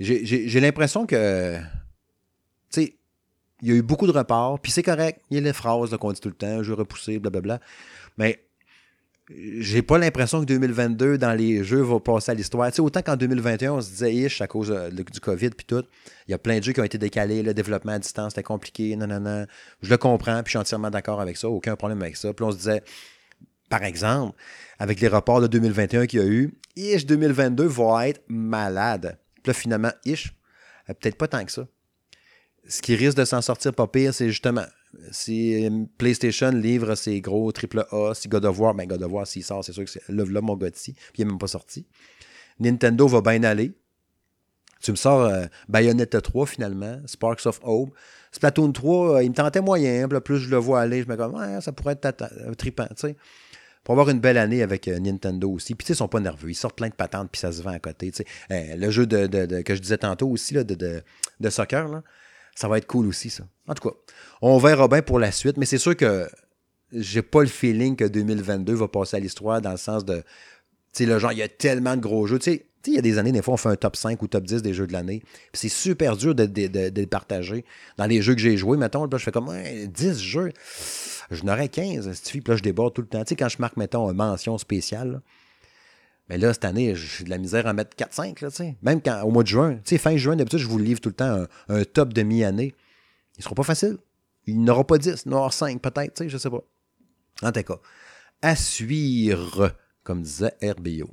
[0.00, 1.62] J'ai l'impression que, tu
[2.70, 2.96] sais,
[3.60, 5.96] il y a eu beaucoup de reports, puis c'est correct, il y a les phrases
[5.98, 7.60] qu'on dit tout le temps, jeu repoussé, blablabla.
[8.18, 8.44] Mais
[9.58, 12.68] j'ai pas l'impression que 2022, dans les jeux, va passer à l'histoire.
[12.70, 15.66] Tu sais, autant qu'en 2021, on se disait, ish, à cause euh, du COVID, puis
[15.66, 15.84] tout,
[16.26, 18.42] il y a plein de jeux qui ont été décalés, le développement à distance, c'était
[18.42, 19.46] compliqué, non, non, non.
[19.82, 22.32] Je le comprends, puis je suis entièrement d'accord avec ça, aucun problème avec ça.
[22.32, 22.82] Puis on se disait,
[23.68, 24.36] par exemple,
[24.78, 29.18] avec les reports de 2021 qu'il y a eu, Ish 2022 va être malade.
[29.42, 30.34] Puis là, finalement, Ish,
[30.88, 31.66] euh, peut-être pas tant que ça.
[32.68, 34.64] Ce qui risque de s'en sortir pas pire, c'est justement
[35.10, 39.26] si euh, PlayStation livre ses gros AAA, si God of War, ben God of War,
[39.26, 41.86] s'il sort, c'est sûr que c'est là, mon Gotti, puis il n'est même pas sorti.
[42.60, 43.72] Nintendo va bien aller.
[44.82, 47.94] Tu me sors euh, Bayonetta 3 finalement, Sparks of Hope.
[48.32, 51.60] Splatoon 3, il me tentait moyen, plus je le vois aller, je me dis, ouais,
[51.60, 53.16] ça pourrait être trippant, tu sais
[53.84, 55.74] pour avoir une belle année avec euh, Nintendo aussi.
[55.74, 56.50] Puis, tu sais, ils sont pas nerveux.
[56.50, 58.12] Ils sortent plein de patentes, puis ça se vend à côté.
[58.50, 62.02] Euh, le jeu de, que je disais tantôt aussi, là, de, soccer, là,
[62.54, 63.44] ça va être cool aussi, ça.
[63.66, 63.94] En tout cas,
[64.40, 66.28] on verra bien pour la suite, mais c'est sûr que
[66.92, 70.16] j'ai pas le feeling que 2022 va passer à l'histoire dans le sens de.
[70.92, 72.38] Tu sais, le genre, il y a tellement de gros jeux.
[72.38, 74.26] Tu sais, il y a des années, des fois, on fait un top 5 ou
[74.26, 75.22] top 10 des jeux de l'année.
[75.54, 77.64] C'est super dur de, les partager.
[77.96, 79.50] Dans les jeux que j'ai joués, mettons, je fais comme
[79.86, 80.52] 10 jeux
[81.32, 83.22] je n'aurais 15, puis là, je déborde tout le temps.
[83.24, 85.22] Tu sais, quand je marque, mettons, une mention spéciale,
[86.28, 88.76] mais là, cette année, j'ai de la misère à mettre 4-5, tu sais.
[88.82, 91.46] Même quand, au mois de juin, fin juin, d'habitude, je vous livre tout le temps
[91.68, 92.74] un, top de mi-année.
[93.36, 93.98] Il ne sera pas facile.
[94.46, 96.62] Il n'aura pas 10, il en aura 5 peut-être, tu sais, je sais pas.
[97.42, 97.78] En tout cas,
[98.40, 101.10] à suivre, comme disait RBO.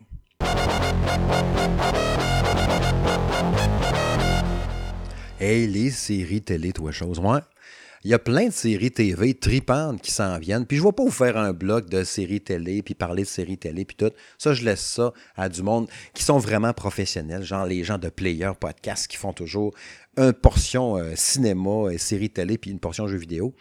[5.40, 7.20] Hey, les séries télé, toi, chose.
[7.20, 7.42] Moi,
[8.04, 10.66] il y a plein de séries TV tripantes qui s'en viennent.
[10.66, 13.28] Puis je ne vais pas vous faire un bloc de séries télé, puis parler de
[13.28, 14.12] séries télé, puis tout.
[14.38, 18.10] Ça, je laisse ça à du monde qui sont vraiment professionnels, genre les gens de
[18.10, 19.74] Player Podcast qui font toujours
[20.18, 23.54] une portion euh, cinéma et séries télé, puis une portion jeux vidéo.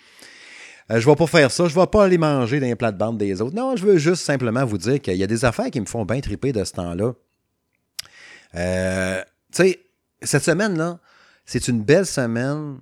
[0.90, 1.66] Euh, je ne vais pas faire ça.
[1.66, 3.55] Je ne vais pas aller manger dans les plates-bandes des autres.
[3.55, 6.05] Non, je veux juste simplement vous dire qu'il y a des affaires qui me font
[6.05, 7.12] bien triper de ce temps-là.
[8.55, 9.22] Euh,
[9.53, 9.81] tu sais,
[10.22, 11.01] cette semaine-là,
[11.44, 12.79] c'est une belle semaine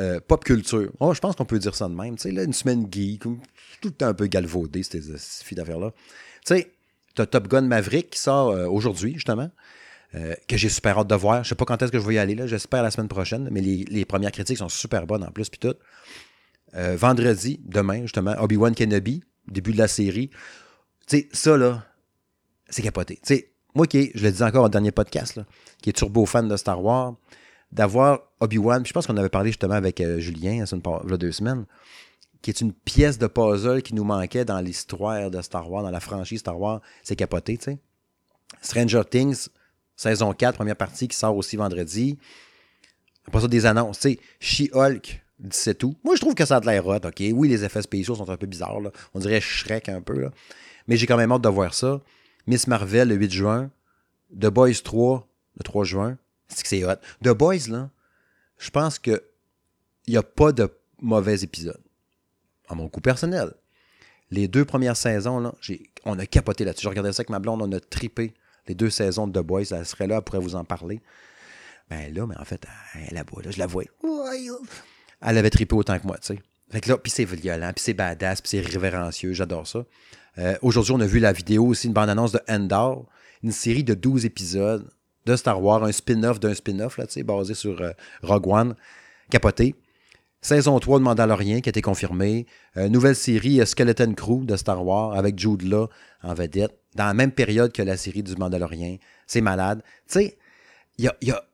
[0.00, 0.90] euh, pop culture.
[1.00, 2.16] Oh, je pense qu'on peut dire ça de même.
[2.16, 3.38] Tu sais, là, une semaine geek, tout
[3.84, 5.00] le temps un peu galvaudé, ces,
[5.44, 5.92] filles d'affaires-là.
[6.46, 6.72] Tu sais,
[7.14, 9.50] t'as Top Gun Maverick qui sort euh, aujourd'hui, justement,
[10.14, 11.44] euh, que j'ai super hâte de voir.
[11.44, 12.46] Je sais pas quand est-ce que je vais y aller, là.
[12.46, 15.74] J'espère la semaine prochaine, mais les, premières critiques sont super bonnes en plus, puis tout.
[16.72, 20.30] vendredi, demain, justement, Obi-Wan Kenobi, début de la série.
[21.06, 21.84] Tu sais, ça, là,
[22.70, 23.16] c'est capoté.
[23.16, 25.44] Tu sais, moi qui, je le disais encore au dernier podcast, là,
[25.82, 27.14] qui est turbo fan de Star Wars,
[27.72, 31.32] d'avoir Obi-Wan, je pense qu'on avait parlé justement avec euh, Julien il y a deux
[31.32, 31.64] semaines,
[32.42, 35.90] qui est une pièce de puzzle qui nous manquait dans l'histoire de Star Wars, dans
[35.90, 36.80] la franchise Star Wars.
[37.02, 37.78] C'est capoté, tu sais.
[38.60, 39.48] Stranger Things,
[39.96, 42.18] saison 4, première partie, qui sort aussi vendredi.
[43.26, 44.18] Après ça, des annonces, tu sais.
[44.40, 45.96] She-Hulk, 17 août.
[46.04, 47.22] Moi, je trouve que ça a de l'air hot, OK?
[47.32, 48.90] Oui, les effets spéciaux sont un peu bizarres, là.
[49.14, 50.30] On dirait Shrek un peu, là.
[50.88, 52.00] Mais j'ai quand même hâte de voir ça.
[52.46, 53.70] Miss Marvel, le 8 juin.
[54.34, 55.26] The Boys 3,
[55.58, 56.18] le 3 juin.
[56.54, 56.96] C'est que c'est hot.
[57.22, 57.90] The Boys, là,
[58.58, 59.22] je pense que
[60.06, 60.68] il n'y a pas de
[61.00, 61.80] mauvais épisode.
[62.68, 63.52] À mon coup personnel.
[64.30, 65.54] Les deux premières saisons, là,
[66.04, 66.84] on a capoté là-dessus.
[66.84, 68.34] Je regardais ça avec ma blonde, on a tripé
[68.66, 69.64] les deux saisons de The Boys.
[69.72, 71.00] Elle serait là, elle pourrait vous en parler.
[71.90, 73.84] Ben là, mais en fait, elle là je la vois.
[75.20, 76.42] Elle avait tripé autant que moi, tu sais.
[76.70, 79.84] Fait que là, puis c'est violent, puis c'est badass, puis c'est révérencieux, j'adore ça.
[80.38, 83.06] Euh, aujourd'hui, on a vu la vidéo aussi, une bande-annonce de Endor,
[83.42, 84.88] une série de 12 épisodes
[85.26, 88.74] de Star Wars, un spin-off d'un spin-off, là, basé sur euh, Rogue One,
[89.30, 89.74] capoté.
[90.40, 92.46] Saison 3 de Mandalorian qui a été confirmée.
[92.76, 95.88] Euh, nouvelle série euh, Skeleton Crew de Star Wars avec Jude Law
[96.22, 98.96] en vedette, dans la même période que la série du Mandalorian.
[99.26, 99.82] C'est malade.
[100.08, 100.38] Tu sais,
[100.98, 101.44] il y a,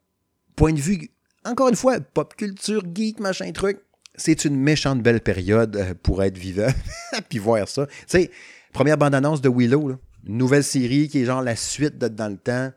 [0.56, 1.10] point de vue,
[1.44, 3.80] encore une fois, pop culture, geek, machin truc.
[4.14, 6.72] C'est une méchante belle période pour être vivant,
[7.28, 7.86] puis voir ça.
[7.86, 8.30] Tu sais,
[8.72, 12.72] première bande-annonce de Willow, nouvelle série qui est genre la suite de dans le temps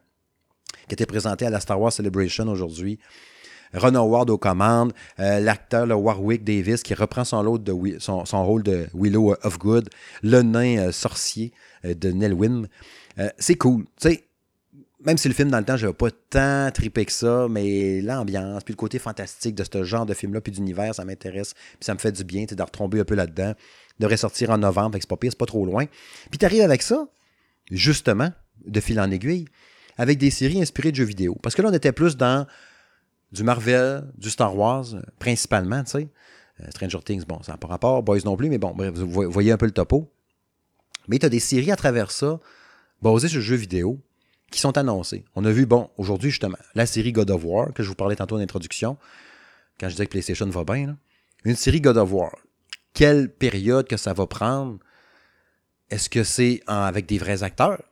[0.88, 3.00] qui était présenté à la Star Wars Celebration aujourd'hui.
[3.74, 8.88] Ron Howard aux commandes, euh, l'acteur Warwick Davis qui reprend son, de, son, rôle de
[8.94, 9.90] Willow of Good,
[10.24, 11.54] le nain euh, sorcier
[11.86, 12.68] euh, de Nelwyn.
[13.38, 13.86] c'est cool.
[15.04, 18.02] Même si le film, dans le temps, je n'avais pas tant trippé que ça, mais
[18.02, 21.80] l'ambiance, puis le côté fantastique de ce genre de film-là, puis d'univers, ça m'intéresse, puis
[21.82, 23.54] ça me fait du bien, de retomber un peu là-dedans.
[24.00, 25.86] De ressortir en novembre, c'est pas pire, c'est pas trop loin.
[26.30, 27.08] Puis tu arrives avec ça,
[27.72, 28.30] justement,
[28.66, 29.46] de fil en aiguille,
[30.02, 31.38] avec des séries inspirées de jeux vidéo.
[31.44, 32.48] Parce que là, on était plus dans
[33.32, 34.86] du Marvel, du Star Wars,
[35.20, 36.10] principalement, tu sais.
[36.60, 39.30] Euh, Stranger Things, bon, ça n'a pas rapport, Boys non plus, mais bon, bref, vous
[39.30, 40.12] voyez un peu le topo.
[41.08, 42.40] Mais tu as des séries à travers ça,
[43.04, 44.02] basées sur jeux vidéo,
[44.52, 45.24] qui sont annoncées.
[45.36, 48.16] On a vu, bon, aujourd'hui, justement, la série God of War, que je vous parlais
[48.16, 48.98] tantôt en introduction,
[49.80, 50.98] quand je disais que PlayStation va bien,
[51.46, 52.36] une série God of War.
[52.96, 54.80] Quelle période que ça va prendre?
[55.92, 57.84] Est-ce que c'est avec des vrais acteurs?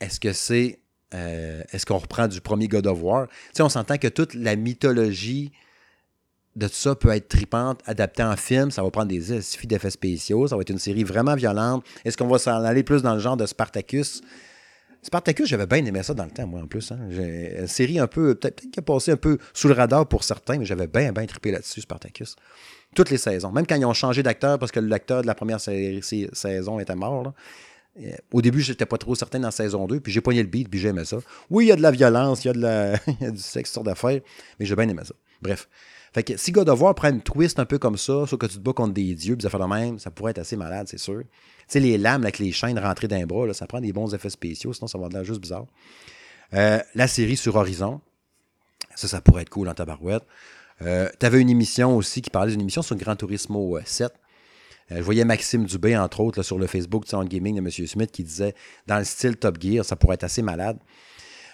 [0.00, 0.80] Est-ce que c'est.
[1.14, 3.28] Euh, est-ce qu'on reprend du premier God of War?
[3.28, 5.52] Tu sais, on s'entend que toute la mythologie
[6.56, 8.70] de tout ça peut être tripante, adaptée en film.
[8.70, 10.48] Ça va prendre des suffit d'effets spéciaux.
[10.48, 11.84] Ça va être une série vraiment violente.
[12.04, 14.22] Est-ce qu'on va s'en aller plus dans le genre de Spartacus?
[15.02, 16.90] Spartacus, j'avais bien aimé ça dans le temps, moi, en plus.
[16.90, 16.98] Hein.
[17.10, 20.58] Une série un peu, peut-être qui a passé un peu sous le radar pour certains,
[20.58, 22.34] mais j'avais bien, bien trippé là-dessus, Spartacus.
[22.94, 23.52] Toutes les saisons.
[23.52, 27.22] Même quand ils ont changé d'acteur parce que l'acteur de la première saison était mort,
[27.22, 27.34] là,
[28.32, 30.78] au début, j'étais pas trop certain dans saison 2, puis j'ai poigné le beat, puis
[30.78, 31.18] j'aimais ça.
[31.50, 32.96] Oui, il y a de la violence, il y a, de la...
[33.30, 34.20] du sexe, sur d'affaires,
[34.58, 35.14] mais j'ai bien aimé ça.
[35.42, 35.68] Bref.
[36.12, 38.46] Fait que si God of War prend une twist un peu comme ça, sauf que
[38.46, 40.56] tu te bats contre des dieux, puis ça fait le même, ça pourrait être assez
[40.56, 41.20] malade, c'est sûr.
[41.20, 41.26] Tu
[41.68, 44.72] sais, les lames avec les chaînes rentrées d'un bras, ça prend des bons effets spéciaux,
[44.72, 45.66] sinon ça va être juste bizarre.
[46.54, 48.00] Euh, la série sur Horizon,
[48.94, 50.22] ça, ça pourrait être cool en tabarouette.
[50.82, 54.12] Euh, tu avais une émission aussi qui parlait d'une émission sur Gran Turismo 7.
[54.92, 57.70] Euh, je voyais Maxime Dubé, entre autres, sur le Facebook de Sound Gaming de M.
[57.70, 58.54] Smith, qui disait
[58.86, 60.78] dans le style Top Gear, ça pourrait être assez malade.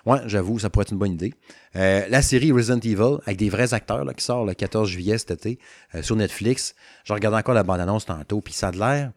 [0.05, 1.33] Ouais, j'avoue, ça pourrait être une bonne idée.
[1.77, 5.31] Euh, la série Resident Evil, avec des vrais acteurs qui sort le 14 juillet cet
[5.31, 5.59] été
[5.95, 6.75] euh, sur Netflix.
[7.05, 9.13] Je regardais encore la bande-annonce tantôt, puis ça a l'air.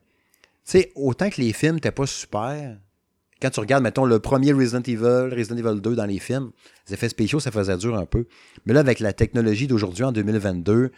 [0.65, 2.77] Tu sais, autant que les films n'étaient pas super,
[3.41, 6.51] quand tu regardes, mettons, le premier Resident Evil, Resident Evil 2 dans les films,
[6.87, 8.27] les effets spéciaux, ça faisait dur un peu.
[8.65, 10.91] Mais là, avec la technologie d'aujourd'hui, en 2022,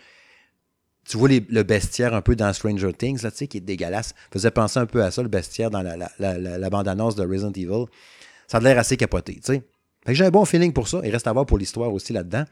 [1.07, 4.13] tu vois le bestiaire un peu dans Stranger Things, là, tu sais, qui est dégueulasse.
[4.31, 7.85] Faisait penser un peu à ça, le bestiaire dans la, bande-annonce de Resident Evil.
[8.47, 9.63] Ça a l'air assez capoté, tu sais.
[10.07, 11.01] J'ai un bon feeling pour ça.
[11.03, 12.45] Il reste à voir pour l'histoire aussi là-dedans.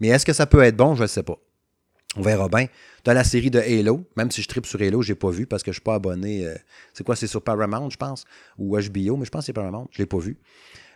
[0.00, 0.94] Mais est-ce que ça peut être bon?
[0.94, 1.38] Je ne sais pas.
[2.16, 2.66] On verra bien.
[3.04, 5.46] Dans la série de Halo, même si je tripe sur Halo, je n'ai pas vu
[5.46, 6.46] parce que je ne suis pas abonné.
[6.46, 6.54] Euh,
[6.92, 7.16] c'est quoi?
[7.16, 8.24] C'est sur Paramount, je pense,
[8.58, 9.88] ou HBO, mais je pense que c'est Paramount.
[9.90, 10.38] Je ne l'ai pas vu.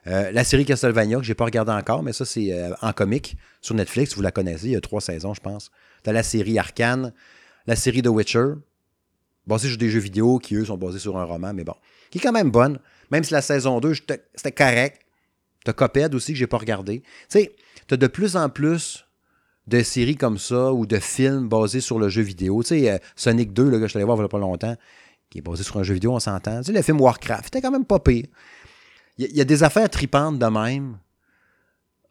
[0.06, 2.92] Euh, la série Castlevania, que je n'ai pas regardé encore, mais ça, c'est euh, en
[2.92, 4.14] comique sur Netflix.
[4.14, 5.70] Vous la connaissez, il y a trois saisons, je pense.
[6.02, 7.12] T'as la série Arcane,
[7.66, 8.54] la série The Witcher,
[9.46, 11.74] basée sur des jeux vidéo qui, eux, sont basés sur un roman, mais bon,
[12.10, 12.78] qui est quand même bonne.
[13.10, 15.00] Même si la saison 2, c'était correct.
[15.64, 17.00] T'as Coped aussi que j'ai pas regardé.
[17.00, 17.52] Tu sais,
[17.86, 19.06] t'as de plus en plus
[19.66, 22.62] de séries comme ça ou de films basés sur le jeu vidéo.
[22.62, 24.76] Tu sais, euh, Sonic 2, là, que je allé voir il y a pas longtemps,
[25.30, 26.58] qui est basé sur un jeu vidéo, on s'entend.
[26.60, 28.26] Tu sais, le film Warcraft, c'était quand même pas pire.
[29.18, 30.98] Il y, a des affaires tripantes de même,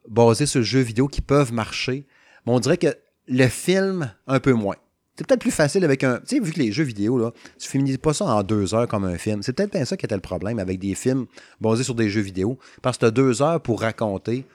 [0.08, 2.06] basées sur le jeu vidéo, qui peuvent marcher.
[2.46, 2.96] Mais on dirait que
[3.28, 4.76] le film, un peu moins.
[5.16, 6.18] C'est peut-être plus facile avec un.
[6.20, 8.88] Tu sais, vu que les jeux vidéo, là, tu féminises pas ça en deux heures
[8.88, 9.42] comme un film.
[9.42, 11.26] C'est peut-être bien ça qui était le problème avec des films
[11.60, 12.58] basés sur des jeux vidéo.
[12.80, 14.46] Parce que tu as deux heures pour raconter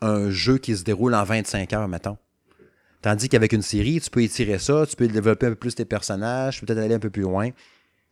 [0.00, 2.16] un jeu qui se déroule en 25 heures, mettons.
[3.02, 5.84] Tandis qu'avec une série, tu peux étirer ça, tu peux développer un peu plus tes
[5.84, 7.50] personnages, peut-être aller un peu plus loin.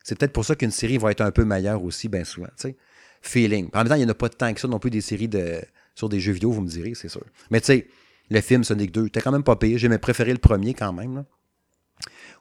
[0.02, 2.48] C'est peut-être pour ça qu'une série va être un peu meilleure aussi, bien souvent.
[2.56, 2.76] Sais.
[3.22, 3.70] Feeling.
[3.72, 5.28] En même temps, il n'y en a pas temps que ça non plus des séries
[5.28, 5.62] de,
[5.94, 7.24] sur des jeux vidéo, vous me direz, c'est sûr.
[7.50, 7.88] Mais tu sais,
[8.30, 9.04] le film Sonic 2.
[9.04, 9.78] C'était quand même pas pire.
[9.78, 11.24] J'aimais préférer le premier quand même.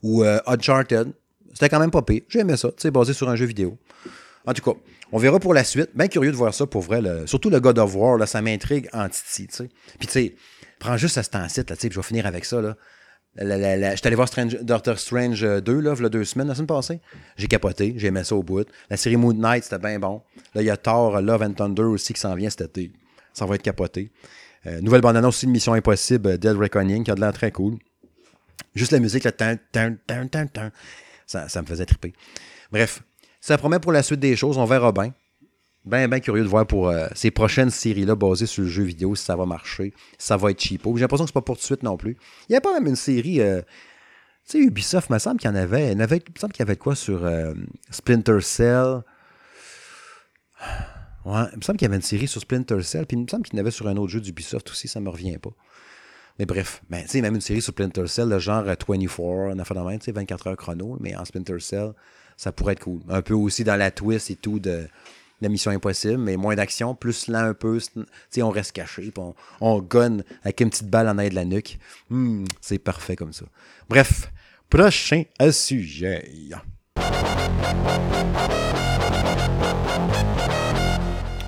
[0.02, 1.14] Ou euh, Uncharted.
[1.54, 2.22] C'était quand même pas pire.
[2.30, 2.70] J'aimais ça.
[2.78, 3.78] C'est basé sur un jeu vidéo.
[4.46, 4.78] En tout cas,
[5.12, 5.92] on verra pour la suite.
[5.96, 7.02] Bien curieux de voir ça pour vrai.
[7.28, 9.48] Surtout le God of War, là, ça m'intrigue en titi.
[9.48, 10.36] Puis tu sais,
[10.80, 12.62] prends juste à ce temps-ci, là, je vais finir avec ça.
[12.62, 12.76] Là.
[13.38, 14.30] je suis allé voir
[14.62, 17.00] Doctor Strange 2, là, il y a deux semaines, la semaine passée.
[17.38, 18.68] J'ai capoté, j'ai ça au bout.
[18.90, 20.22] La série Moon Knight, c'était bien bon.
[20.56, 22.92] Là, il y a Thor, Love and Thunder aussi qui s'en vient cet été.
[23.34, 24.12] Ça va être capoté.
[24.66, 27.52] Euh, nouvelle bande-annonce aussi de Mission Impossible, euh, Dead Reckoning, qui a de l'air très
[27.52, 27.78] cool.
[28.76, 29.28] Juste la musique,
[31.26, 32.14] ça, ça me faisait triper.
[32.72, 33.04] Bref,
[33.42, 35.14] ça promet pour la suite des choses, on verra bien.
[35.86, 39.16] Bien, bien curieux de voir pour euh, ces prochaines séries-là basées sur le jeu vidéo,
[39.16, 40.96] si ça va marcher, si ça va être cheapo.
[40.96, 42.18] J'ai l'impression que c'est pas pour tout de suite non plus.
[42.48, 43.40] Il y a pas même une série.
[43.40, 43.64] tu
[44.46, 45.92] sais, Ubisoft, il me semble qu'il y en avait.
[45.92, 46.08] Il, me
[46.40, 47.30] semble qu'il y avait quoi sur
[47.92, 49.02] Splinter Cell.
[51.26, 53.28] Ouais, il me semble qu'il y avait une série sur Splinter Cell, puis il me
[53.28, 55.52] semble qu'il y en avait sur un autre jeu d'Ubisoft aussi, ça me revient pas.
[56.40, 59.64] Mais bref, ben, tu même une série sur Splinter Cell, le genre 24, on a
[59.64, 61.94] fait tu sais, 24 heures chrono, mais en Splinter Cell,
[62.38, 63.02] ça pourrait être cool.
[63.08, 64.88] Un peu aussi dans la twist et tout de
[65.42, 67.80] la mission impossible, mais moins d'action, plus lent un peu,
[68.30, 71.36] sais, on reste caché, puis on, on gonne avec une petite balle en aide de
[71.36, 71.78] la nuque.
[72.10, 73.46] Hmm, c'est parfait comme ça.
[73.90, 74.32] Bref,
[74.70, 76.28] prochain sujet.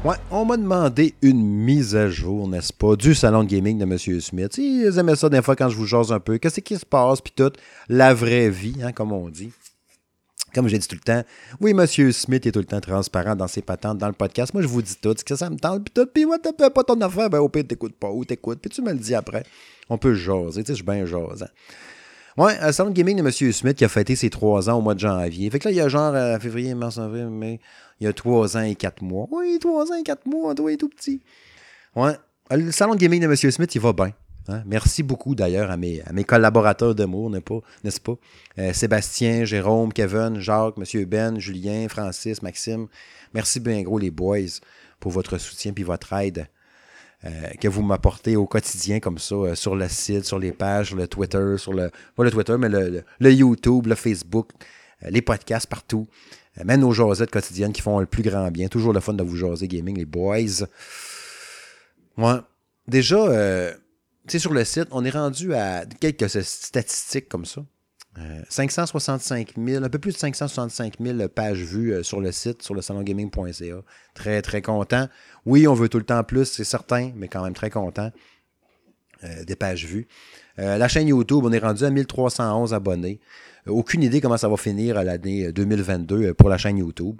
[0.06, 3.86] Ouais, on m'a demandé une mise à jour, n'est-ce pas, du salon de gaming de
[3.86, 3.98] M.
[4.22, 4.56] Smith.
[4.60, 6.38] Ils aimaient ça des fois quand je vous jase un peu.
[6.38, 7.52] Qu'est-ce qui se passe, puis tout?
[7.90, 9.52] La vraie vie, hein, comme on dit.
[10.54, 11.24] Comme j'ai dit tout le temps,
[11.60, 12.12] oui, M.
[12.12, 14.54] Smith est tout le temps transparent dans ses patentes dans le podcast.
[14.54, 16.84] Moi, je vous dis tout, que ça me tente, puis tout, puis moi, t'as pas
[16.84, 19.44] ton affaire, ben au pire, t'écoutes pas, ou t'écoutes, puis tu me le dis après.
[19.90, 21.48] On peut jaser, tu sais, je suis bien jasant.
[22.38, 23.52] Ouais, un salon de gaming de M.
[23.54, 25.50] Smith qui a fêté ses trois ans au mois de janvier.
[25.50, 27.60] Fait que là, il y a genre euh, février, mars, avril, mai
[28.00, 29.28] il y a trois ans et quatre mois.
[29.32, 31.22] Oui, trois ans et quatre mois, toi est tout petit.
[31.96, 32.14] Ouais.
[32.52, 33.36] Le salon de gaming de M.
[33.36, 34.12] Smith, il va bien.
[34.48, 34.62] Hein.
[34.66, 38.16] Merci beaucoup d'ailleurs à mes, collaborateurs d'amour, n'est-ce pas?
[38.60, 41.06] Euh, Sébastien, Jérôme, Kevin, Jacques, M.
[41.06, 42.88] Ben, Julien, Francis, Maxime.
[43.34, 44.60] Merci bien gros les boys
[45.00, 46.48] pour votre soutien et votre aide
[47.26, 47.30] euh,
[47.60, 50.98] que vous m'apportez au quotidien comme ça, euh, sur le site, sur les pages, sur
[50.98, 51.90] le Twitter, sur le.
[52.16, 54.52] Pas le Twitter, mais le YouTube, le Facebook,
[55.02, 56.08] les podcasts partout.
[56.60, 58.68] Euh, même nos jasettes quotidiennes qui font le plus grand bien.
[58.68, 60.66] Toujours le fun de vous jaser gaming, les boys.
[62.18, 62.40] Ouais.
[62.88, 63.74] Déjà, euh,
[64.28, 67.62] tu sur le site, on est rendu à quelques statistiques comme ça.
[68.48, 72.74] 565 euh, 000, un peu plus de 565 000 pages vues sur le site, sur
[72.74, 73.82] le salongaming.ca.
[74.14, 75.10] Très, très content.
[75.46, 78.12] Oui, on veut tout le temps plus, c'est certain, mais quand même très content
[79.48, 80.08] des pages vues.
[80.58, 83.20] la chaîne YouTube, on est rendu à 1311 abonnés.
[83.68, 87.20] Aucune idée comment ça va finir à l'année 2022 euh, pour la chaîne YouTube.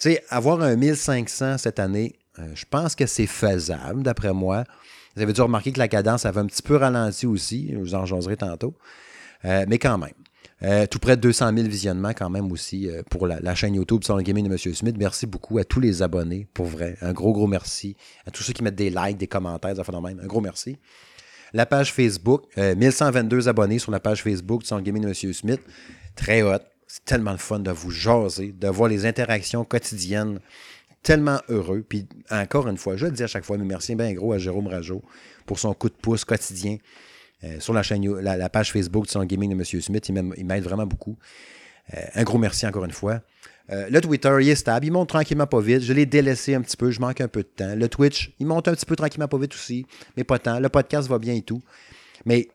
[0.00, 4.64] Tu sais, avoir un 1500 cette année, euh, je pense que c'est faisable, d'après moi.
[5.14, 7.70] Vous avez dû remarquer que la cadence avait un petit peu ralenti aussi.
[7.72, 8.74] Je vous en jaserai tantôt.
[9.44, 10.88] Euh, mais quand même.
[10.88, 14.22] tout près de 200 000 visionnements quand même aussi pour la, chaîne YouTube sur le
[14.22, 14.74] gaming de M.
[14.74, 14.96] Smith.
[14.98, 16.96] Merci beaucoup à tous les abonnés, pour vrai.
[17.02, 17.94] Un gros, gros merci.
[18.26, 20.18] À tous ceux qui mettent des likes, des commentaires, des phénomènes.
[20.22, 20.78] Un gros merci.
[21.56, 25.32] La page Facebook, 1122 euh, abonnés sur la page Facebook du Sound Gaming de M.
[25.32, 25.62] Smith.
[26.14, 26.58] Très hot.
[26.86, 30.38] C'est tellement le fun de vous jaser, de voir les interactions quotidiennes.
[31.02, 31.80] Tellement heureux.
[31.80, 34.38] Puis encore une fois, je le dis à chaque fois, mais merci bien gros à
[34.38, 35.02] Jérôme Rajo
[35.46, 36.76] pour son coup de pouce quotidien.
[37.42, 39.80] euh, sur la chaîne, la, page Facebook du Salon Gaming de M.
[39.80, 40.10] Smith.
[40.10, 41.16] Il m'aide vraiment beaucoup.
[41.94, 43.22] Euh, un gros merci encore une fois.
[43.70, 44.86] Euh, le Twitter, il est stable.
[44.86, 45.82] Il monte tranquillement pas vite.
[45.82, 46.90] Je l'ai délaissé un petit peu.
[46.90, 47.74] Je manque un peu de temps.
[47.74, 49.86] Le Twitch, il monte un petit peu tranquillement pas vite aussi.
[50.16, 50.60] Mais pas tant.
[50.60, 51.62] Le podcast va bien et tout.
[52.24, 52.48] Mais,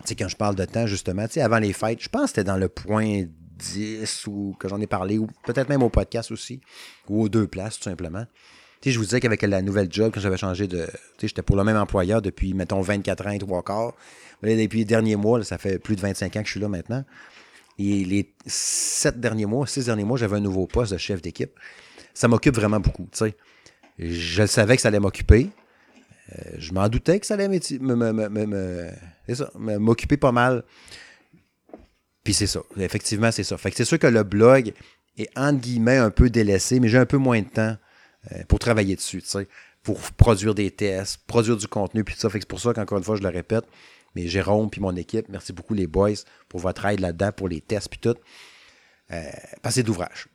[0.00, 2.22] tu sais, quand je parle de temps, justement, tu sais, avant les fêtes, je pense
[2.22, 3.24] que c'était dans le point
[3.58, 6.60] 10 ou que j'en ai parlé, ou peut-être même au podcast aussi,
[7.08, 8.24] ou aux deux places, tout simplement.
[8.80, 10.86] Tu sais, je vous disais qu'avec la nouvelle job, quand j'avais changé de.
[10.86, 10.90] Tu
[11.20, 13.92] sais, j'étais pour le même employeur depuis, mettons, 24 ans et trois quarts.
[14.42, 17.04] depuis les derniers mois, ça fait plus de 25 ans que je suis là maintenant.
[17.78, 21.52] Et les sept derniers mois, six derniers mois, j'avais un nouveau poste de chef d'équipe.
[22.14, 23.36] Ça m'occupe vraiment beaucoup, tu sais.
[23.98, 25.50] Je savais que ça allait m'occuper.
[26.32, 27.48] Euh, je m'en doutais que ça allait
[29.78, 30.64] m'occuper pas mal.
[32.24, 32.62] Puis c'est ça.
[32.78, 33.56] Effectivement, c'est ça.
[33.58, 34.72] Fait que c'est sûr que le blog
[35.16, 37.76] est entre guillemets un peu délaissé, mais j'ai un peu moins de temps
[38.32, 39.22] euh, pour travailler dessus,
[39.82, 42.30] pour produire des tests, produire du contenu, puis ça.
[42.30, 43.64] Fait que c'est pour ça qu'encore une fois, je le répète,
[44.14, 46.10] mais Jérôme puis mon équipe, merci beaucoup les boys
[46.48, 48.16] pour votre aide là-dedans, pour les tests puis tout.
[49.10, 50.28] Euh, d'ouvrage.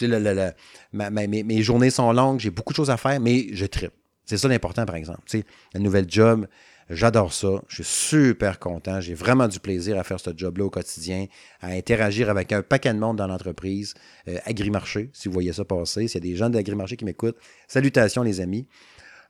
[0.00, 0.52] Le,
[0.92, 3.92] mes, journées sont longues, j'ai beaucoup de choses à faire, mais je tripe.
[4.24, 5.20] C'est ça l'important, par exemple.
[5.26, 6.46] sais, la nouvelle job,
[6.90, 7.62] J'adore ça.
[7.68, 9.00] Je suis super content.
[9.00, 11.26] J'ai vraiment du plaisir à faire ce job-là au quotidien,
[11.60, 13.94] à interagir avec un paquet de monde dans l'entreprise.
[14.26, 16.08] Euh, Agrimarché, si vous voyez ça passer.
[16.08, 18.66] S'il y a des gens d'Agrimarché qui m'écoutent, salutations les amis.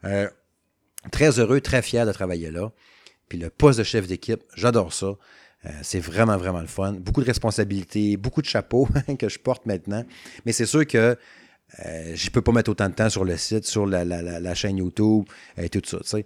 [0.05, 0.27] Euh,
[1.13, 2.73] très heureux, très fier de travailler là.
[3.31, 5.07] Puis le poste de chef d'équipe, j'adore ça.
[5.07, 6.93] Euh, c'est vraiment, vraiment le fun.
[6.95, 8.89] Beaucoup de responsabilités, beaucoup de chapeaux
[9.19, 10.05] que je porte maintenant.
[10.45, 11.17] Mais c'est sûr que
[11.87, 14.79] euh, je ne peux pas mettre autant de temps sur le site, sur la, chaîne
[14.79, 15.25] YouTube
[15.57, 16.19] et tout ça.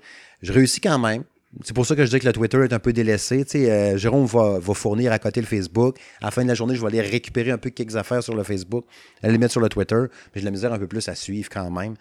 [0.42, 1.24] Je réussis quand même.
[1.62, 3.44] C'est pour ça que je dis que le Twitter est un peu délaissé.
[3.54, 5.98] Euh, Jérôme va, fournir à côté le Facebook.
[6.22, 8.34] À la fin de la journée, je vais aller récupérer un peu quelques affaires sur
[8.34, 8.86] le Facebook,
[9.22, 10.00] aller les mettre sur le Twitter.
[10.34, 11.94] Mais j'ai la misère un peu plus à suivre quand même.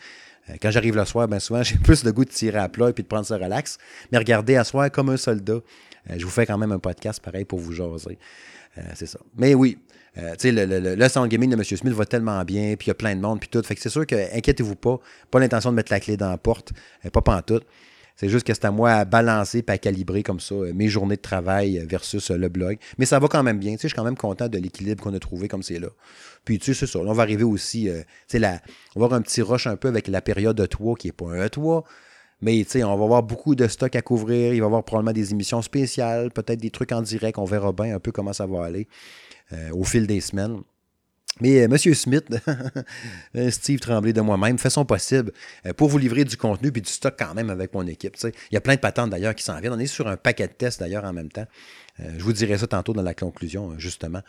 [0.49, 2.89] Euh, quand j'arrive le soir, ben souvent, j'ai plus le goût de tirer à plat
[2.89, 3.77] et puis de prendre ça relax.
[4.11, 5.59] Mais regardez à soir comme un soldat.
[6.09, 8.17] je vous fais quand même un podcast pareil pour vous jaser.
[8.95, 9.19] c'est ça.
[9.37, 9.77] Mais oui,
[10.17, 11.63] euh, tu sais, le, le, le, sound gaming de M.
[11.63, 13.63] Smith va tellement bien, puis il y a plein de monde, puis tout.
[13.63, 14.99] Fait que c'est sûr que, inquiétez-vous pas,
[15.31, 16.71] pas l'intention de mettre la clé dans la porte,
[17.05, 17.61] euh, pas tout.
[18.15, 20.87] C'est juste que c'est à moi à balancer et à calibrer comme ça euh, mes
[20.87, 22.77] journées de travail versus le blog.
[22.97, 23.75] Mais ça va quand même bien.
[23.75, 25.89] Tu je suis quand même content de l'équilibre qu'on a trouvé comme c'est là.
[26.45, 26.99] Puis tu sais, c'est ça.
[26.99, 27.89] on va arriver aussi,
[28.33, 28.59] la,
[28.95, 31.13] on va avoir un petit rush un peu avec la période de toit qui n'est
[31.13, 31.83] pas un toit.
[32.41, 34.53] Mais tu sais, on va avoir beaucoup de stock à couvrir.
[34.53, 37.37] Il va y avoir probablement des émissions spéciales, peut-être des trucs en direct.
[37.37, 38.87] On verra bien un peu comment ça va aller.
[39.53, 40.61] Euh, au fil des semaines.
[41.41, 41.77] Mais euh, M.
[41.77, 42.25] Smith,
[43.35, 45.31] euh, Steve Tremblay de moi-même, fait son possible
[45.77, 48.17] pour vous livrer du contenu puis du stock quand même avec mon équipe.
[48.23, 49.73] Il y a plein de patentes d'ailleurs qui s'en viennent.
[49.73, 51.45] On est sur un paquet de tests d'ailleurs en même temps.
[51.99, 54.21] je vous dirai ça tantôt dans la conclusion, justement.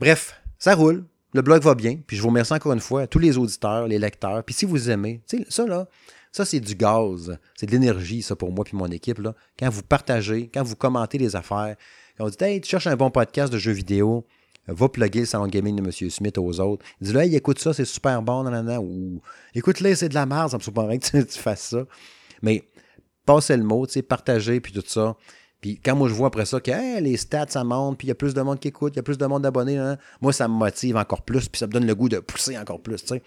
[0.00, 1.04] Bref, ça roule.
[1.34, 1.98] Le blog va bien.
[2.06, 4.42] Puis je vous remercie encore une fois à tous les auditeurs, les lecteurs.
[4.44, 5.86] Puis si vous aimez, ça là,
[6.32, 7.36] ça c'est du gaz.
[7.54, 9.18] C'est de l'énergie, ça, pour moi puis mon équipe.
[9.18, 9.34] Là.
[9.58, 11.76] Quand vous partagez, quand vous commentez les affaires,
[12.16, 14.26] quand vous dites Hey, tu cherches un bon podcast de jeux vidéo,
[14.68, 16.10] va plugger le salon gaming de M.
[16.10, 16.84] Smith aux autres.
[17.00, 19.20] Dis là, hey, écoute ça, c'est super bon, nanana, ou
[19.54, 21.84] écoute-le, c'est de la merde, ça me surprendrait que tu, fasses ça.
[22.42, 22.64] Mais
[23.24, 25.16] passez le mot, partagez, puis tout ça.
[25.60, 28.12] Puis quand moi je vois après ça que les stats, ça monte, puis il y
[28.12, 30.46] a plus de monde qui écoute, il y a plus de monde d'abonnés, moi ça
[30.46, 33.08] me motive encore plus, puis ça me donne le goût de pousser encore plus, tu
[33.08, 33.22] sais.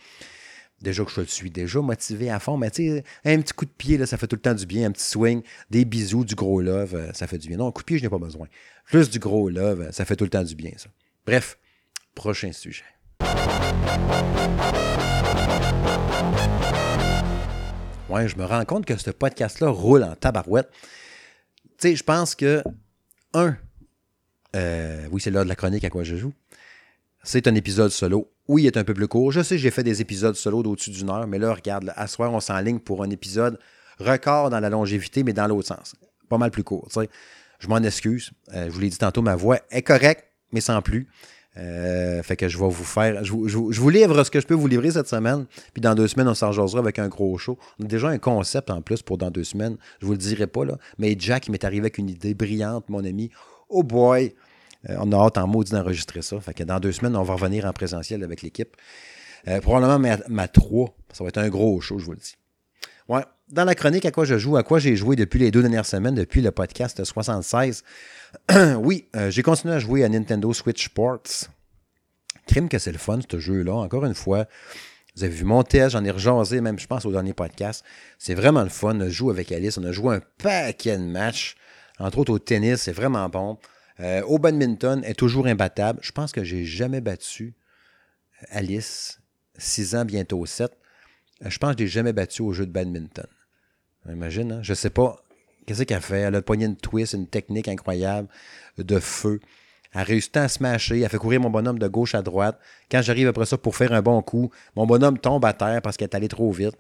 [0.82, 3.66] Déjà que je le suis déjà motivé à fond, mais tu sais, un petit coup
[3.66, 6.26] de pied, là, ça fait tout le temps du bien, un petit swing, des bisous,
[6.26, 7.58] du gros love, euh, ça fait du bien.
[7.58, 8.48] Non, un coup de pied, je n'ai pas besoin.
[8.86, 10.90] Plus du gros love, ça fait tout le temps du bien, ça.
[11.32, 11.58] Bref,
[12.14, 12.84] prochain sujet.
[18.10, 20.70] Ouais, je me rends compte que ce podcast-là roule en tabarouette.
[21.64, 22.62] Tu sais, je pense que,
[23.34, 23.56] un,
[24.58, 26.34] euh, oui, c'est l'heure de la chronique à quoi je joue.
[27.24, 28.30] C'est un épisode solo.
[28.50, 29.32] Oui, il est un peu plus court.
[29.32, 32.34] Je sais, j'ai fait des épisodes solo d'au-dessus d'une heure, mais là, regarde, à soir,
[32.34, 33.58] on s'enligne pour un épisode
[34.00, 35.96] record dans la longévité, mais dans l'autre sens.
[36.28, 36.90] Pas mal plus court.
[36.92, 37.10] sais.
[37.60, 38.32] Je m'en excuse.
[38.54, 41.08] Euh, je vous l'ai dit tantôt, ma voix est correcte mais sans plus.
[41.58, 43.24] Euh, fait que je vais vous faire.
[43.24, 45.46] Je vous, livre ce que je peux vous livrer cette semaine.
[45.74, 47.58] Puis dans deux semaines, on s'en avec un gros show.
[47.80, 49.78] On a déjà un concept en plus pour dans deux semaines.
[50.00, 50.62] Je vous le dirai pas.
[50.98, 53.32] Mais Jack, il m'est arrivé avec une idée brillante, mon ami.
[53.70, 54.34] Oh boy!
[54.90, 56.40] Euh, on a hâte en maudit d'enregistrer ça.
[56.40, 58.76] Fait que dans deux semaines, on va revenir en présentiel avec l'équipe.
[59.48, 60.96] Euh, probablement ma, ma 3.
[61.12, 62.36] Ça va être un gros show, je vous le dis.
[63.10, 63.24] Ouais.
[63.52, 65.86] Dans la chronique, à quoi je joue, à quoi j'ai joué depuis les deux dernières
[65.86, 67.84] semaines, depuis le podcast 76.
[68.78, 71.50] oui, euh, j'ai continué à jouer à Nintendo Switch Sports.
[72.48, 73.74] Crime que c'est le fun, ce jeu-là.
[73.74, 74.46] Encore une fois,
[75.18, 77.84] vous avez vu mon test, j'en ai rejasé, même, je pense, au dernier podcast.
[78.18, 78.98] C'est vraiment le fun.
[79.02, 79.78] On joue avec Alice.
[79.78, 81.58] On a joué un paquet de matchs.
[82.00, 83.58] Entre autres, au tennis, c'est vraiment bon.
[84.00, 86.00] Euh, au badminton, est toujours imbattable.
[86.02, 87.54] Je pense que j'ai jamais battu
[88.50, 89.20] Alice.
[89.58, 90.72] 6 ans, bientôt 7.
[91.44, 93.28] Euh, je pense que je l'ai jamais battu au jeu de badminton.
[94.10, 94.60] Imagine, hein?
[94.64, 95.24] je sais pas
[95.66, 96.20] qu'est-ce qu'elle fait?
[96.22, 98.28] Elle a poigné une twist, une technique incroyable
[98.78, 99.40] de feu.
[99.94, 101.02] Elle a réussi à smasher.
[101.02, 102.60] Elle fait courir mon bonhomme de gauche à droite.
[102.90, 105.98] Quand j'arrive après ça pour faire un bon coup, mon bonhomme tombe à terre parce
[105.98, 106.78] qu'elle est allée trop vite.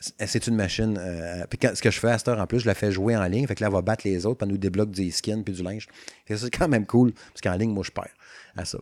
[0.00, 0.96] C'est une machine.
[0.96, 3.16] Euh, puis ce que je fais à cette heure en plus, je la fais jouer
[3.16, 3.46] en ligne.
[3.46, 5.62] Fait que là, elle va battre les autres, puis nous débloque des skins puis du
[5.62, 5.88] linge.
[6.28, 8.14] C'est quand même cool, parce qu'en ligne, moi, je perds
[8.56, 8.78] à ça.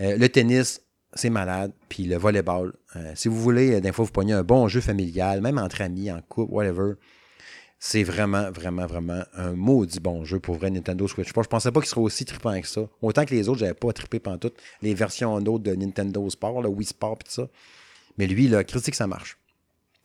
[0.00, 0.80] Euh, le tennis,
[1.14, 1.72] c'est malade.
[1.88, 2.72] Puis le volleyball.
[2.96, 6.10] Euh, si vous voulez, des fois, vous pognez un bon jeu familial, même entre amis,
[6.10, 6.94] en couple, whatever.
[7.78, 11.28] C'est vraiment, vraiment, vraiment un maudit bon jeu pour vrai Nintendo Switch.
[11.28, 12.82] Je pensais pas qu'il serait aussi trippant que ça.
[13.00, 16.62] Autant que les autres, j'avais pas trippé pendant toutes les versions autres de Nintendo Sport,
[16.62, 17.48] le Wii Sport et tout ça.
[18.18, 19.36] Mais lui, là, critique, ça marche.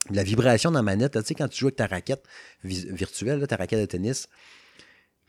[0.10, 2.24] La vibration dans la manette, tu sais, quand tu joues avec ta raquette
[2.64, 4.28] virtuelle, ta raquette de tennis,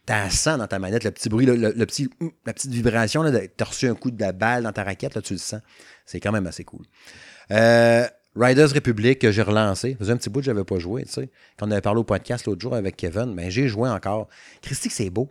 [0.08, 2.08] tu sens dans ta manette le petit bruit, le, petit,
[2.46, 5.22] la petite vibration, tu as reçu un coup de la balle dans ta raquette, là,
[5.22, 5.60] tu le sens.
[6.06, 6.86] C'est quand même assez cool.
[7.50, 8.06] Euh,
[8.36, 9.96] Riders Republic que j'ai relancé.
[9.98, 11.30] Faisait un petit bout que je n'avais pas joué, tu sais.
[11.58, 14.28] Quand on avait parlé au podcast l'autre jour avec Kevin, ben j'ai joué encore.
[14.62, 15.28] Christy, c'est beau.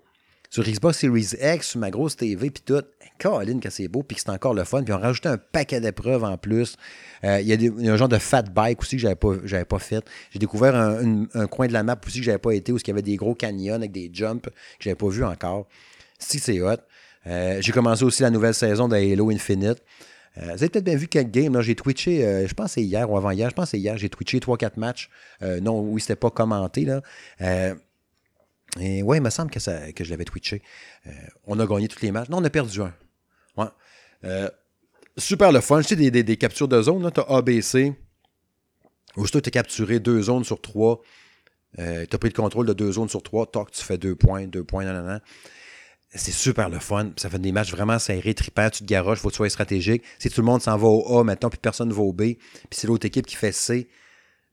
[0.49, 2.83] Sur Xbox Series X, sur ma grosse TV, puis tout.
[3.17, 4.83] Caroline, que c'est beau, puis que c'est encore le fun.
[4.83, 6.75] Puis on a rajouté un paquet d'épreuves en plus.
[7.23, 9.33] Euh, il y, a un genre de fat bike aussi que j'avais pas,
[9.67, 10.05] pas fait.
[10.31, 12.91] J'ai découvert un, coin de la map aussi que j'avais pas été, où il y
[12.91, 15.67] avait des gros canyons avec des jumps que j'avais pas vu encore.
[16.19, 16.75] Si c'est hot.
[17.25, 19.83] Euh, j'ai commencé aussi la nouvelle saison de Halo Infinite.
[20.37, 21.59] Euh, vous avez peut-être bien vu quel game.
[21.61, 23.49] J'ai twitché, je pense c'est hier ou avant-hier.
[23.49, 23.97] Je pense c'est hier.
[23.97, 25.09] J'ai twitché 3-4 matchs.
[25.41, 26.85] non, oui, c'était pas commenté.
[26.85, 27.01] Là.
[28.79, 30.61] Et ouais, il me semble que, ça, que je l'avais twitché.
[31.07, 31.11] Euh,
[31.45, 32.29] on a gagné tous les matchs.
[32.29, 32.93] Non, on a perdu un.
[34.23, 34.49] Euh,
[35.17, 35.81] super le fun.
[35.81, 37.93] Tu sais, des, captures de zone, tu as ABC.
[39.15, 41.01] Aussitôt, tu as capturé deux zones sur trois.
[41.79, 43.45] Euh, tu as pris le contrôle de deux zones sur trois.
[43.45, 45.21] Toc, tu fais deux points, deux points, nan,
[46.09, 47.11] C'est super le fun.
[47.17, 48.69] Ça fait des matchs vraiment serrés, tripants.
[48.69, 50.03] Tu te garoches, faut que tu sois stratégique.
[50.19, 52.21] Si tout le monde s'en va au A maintenant, puis personne ne va au B,
[52.21, 52.39] puis
[52.71, 53.87] c'est l'autre équipe qui fait C,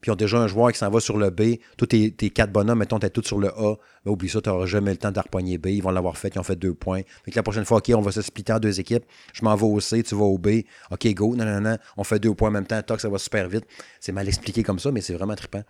[0.05, 1.55] puis ils ont déjà un joueur qui s'en va sur le B.
[1.79, 3.77] Tous tes, quatre bonhommes, mettons, t'es tous sur le A.
[4.05, 5.69] Oublie ça, tu n'auras jamais le temps d'arpogner B.
[5.69, 7.01] Ils vont l'avoir fait, ils ont fait deux points.
[7.25, 9.05] Fait que la prochaine fois, OK, on va se splitter en deux équipes.
[9.33, 10.61] Je m'en vais au C, tu vas au B.
[10.91, 11.35] OK, go.
[11.35, 11.79] Non, non, non.
[11.97, 12.83] On fait deux points en même temps.
[12.83, 13.65] Toc, ça va super vite.
[13.99, 15.63] C'est mal expliqué comme ça, mais c'est vraiment trippant.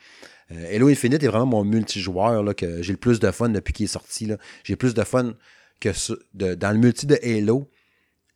[0.51, 3.73] Euh, Hello Infinite est vraiment mon multijoueur là, que j'ai le plus de fun depuis
[3.73, 4.33] qu'il est sorti.
[4.65, 5.35] J'ai plus de fun
[5.79, 5.91] que
[6.57, 7.71] dans le multi de Halo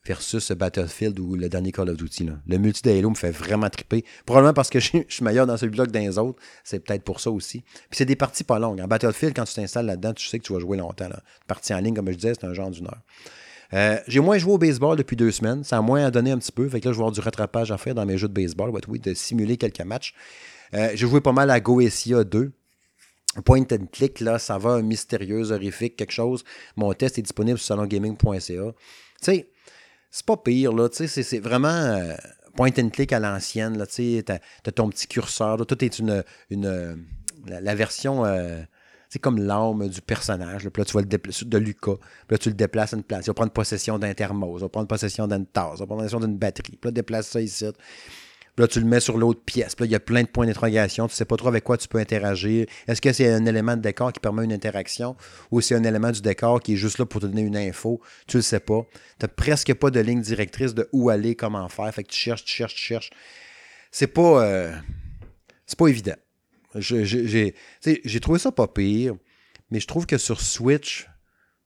[0.08, 2.30] versus Battlefield ou le dernier Call of Duty.
[2.46, 4.04] Le multi de me fait vraiment triper.
[4.24, 6.40] Probablement parce que je, suis meilleur dans celui-là que dans les autres.
[6.64, 7.60] C'est peut-être pour ça aussi.
[7.60, 8.80] Puis c'est des parties pas longues.
[8.80, 11.08] En Battlefield, quand tu t'installes là-dedans, tu sais que tu vas jouer longtemps.
[11.08, 11.20] Là.
[11.46, 13.02] Partie en ligne, comme je disais, c'est un genre d'une heure.
[13.74, 15.62] Euh, j'ai moins joué au baseball depuis deux semaines.
[15.62, 16.66] Ça a moins à donner un petit peu.
[16.70, 18.72] Fait que là, je vais avoir du rattrapage à faire dans mes jeux de baseball.
[18.88, 20.14] oui, de simuler quelques matchs.
[20.72, 22.50] Euh, j'ai joué pas mal à Goetia 2.
[23.44, 26.44] Point and click, là, ça va mystérieux, horrifique, quelque chose.
[26.76, 28.40] Mon test est disponible sur salongaming.ca.
[28.40, 28.72] Tu
[29.20, 29.50] sais,
[30.18, 30.88] c'est pas pire, là.
[30.88, 32.14] Tu sais, c'est vraiment euh,
[32.56, 33.86] point and click à l'ancienne, là.
[33.86, 36.24] Tu sais, t'as as ton petit curseur, Tout est une.
[36.50, 37.06] une
[37.46, 38.24] la, version.
[38.24, 40.68] c'est euh, comme l'âme du personnage.
[40.68, 41.96] Puis là, tu vois le de Lucas.
[42.28, 43.26] Là, tu le déplaces à une place.
[43.26, 44.58] Il va prendre possession d'un thermos.
[44.58, 45.76] Il va prendre possession d'une tasse.
[45.76, 46.76] Il va prendre possession d'une batterie.
[46.80, 47.66] Puis là, déplace ça ici
[48.58, 49.78] là, tu le mets sur l'autre pièce.
[49.78, 51.06] Là, il y a plein de points d'interrogation.
[51.06, 52.66] Tu ne sais pas trop avec quoi tu peux interagir.
[52.86, 55.16] Est-ce que c'est un élément de décor qui permet une interaction
[55.50, 58.00] ou c'est un élément du décor qui est juste là pour te donner une info?
[58.26, 58.86] Tu ne le sais pas.
[59.18, 61.92] Tu n'as presque pas de ligne directrice de où aller, comment faire.
[61.94, 63.10] Fait que tu cherches, tu cherches, tu cherches.
[63.90, 64.74] C'est pas, euh,
[65.66, 66.16] c'est pas évident.
[66.74, 69.14] J'ai trouvé ça pas pire,
[69.70, 71.08] mais je trouve que sur Switch,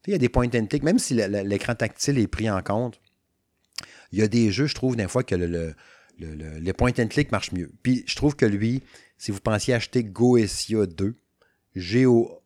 [0.07, 2.99] il y a des points and même si l'écran tactile est pris en compte,
[4.11, 5.73] il y a des jeux, je trouve, des fois que le,
[6.19, 7.71] le, point and click marche mieux.
[7.81, 8.83] Puis je trouve que lui,
[9.17, 11.15] si vous pensiez acheter Goetia 2,
[11.75, 12.39] G-O-E-T-I-A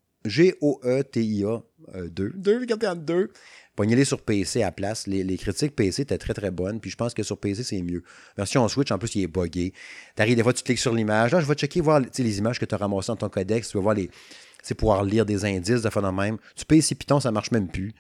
[2.10, 3.32] 2, 2, regardez en 2,
[3.76, 5.08] pognez-les sur PC à place.
[5.08, 8.04] Les, critiques PC étaient très très bonnes, puis je pense que sur PC c'est mieux.
[8.36, 9.74] Version Switch, en plus, il est buggé.
[10.16, 11.32] T'arrives des fois, tu cliques sur l'image.
[11.32, 13.70] Là, je vais checker, voir les images que tu as ramassées dans ton codex.
[13.70, 14.10] Tu vas voir les.
[14.64, 16.38] C'est pouvoir lire des indices de phénomène.
[16.56, 17.94] Tu PC Python, ça marche même plus.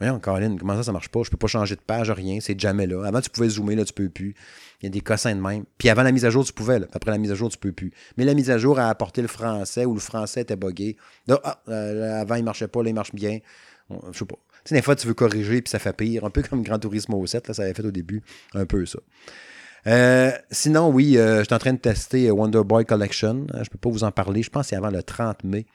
[0.00, 1.22] Voyons, Caroline, comment ça, ça marche pas?
[1.24, 3.04] Je peux pas changer de page, rien, c'est jamais là.
[3.04, 4.34] Avant, tu pouvais zoomer, là, tu peux plus.
[4.80, 5.64] Il y a des cossins de même.
[5.76, 6.86] Puis avant la mise à jour, tu pouvais, là.
[6.92, 7.92] Après la mise à jour, tu peux plus.
[8.16, 10.96] Mais la mise à jour a apporté le français ou le français était buggé.
[11.28, 13.40] ah, euh, avant, il marchait pas, là, il marche bien.
[13.90, 14.36] Je sais pas.
[14.64, 16.24] Tu sais, des fois, tu veux corriger, puis ça fait pire.
[16.24, 18.22] Un peu comme Grand Turismo 7, là, ça avait fait au début.
[18.54, 19.00] Un peu ça.
[19.86, 23.46] Euh, sinon, oui, euh, je suis en train de tester Wonder Boy Collection.
[23.62, 24.42] Je peux pas vous en parler.
[24.42, 25.66] Je pense que c'est avant le 30 mai.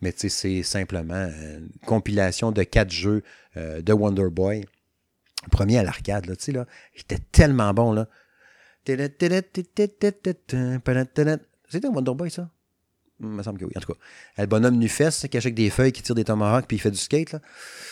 [0.00, 3.22] Mais c'est simplement une compilation de quatre jeux
[3.56, 4.64] euh, de Wonder Boy.
[5.50, 6.66] Premier à l'arcade, là, tu sais, là.
[6.94, 8.08] J'étais tellement bon, là.
[8.86, 9.08] C'était
[11.88, 12.50] Wonder Boy, ça?
[13.20, 13.98] Il me semble que oui, en tout cas.
[14.38, 16.98] Le bonhomme Nufes, qui achète des feuilles, qui tire des tomahawks, puis il fait du
[16.98, 17.40] skate, là.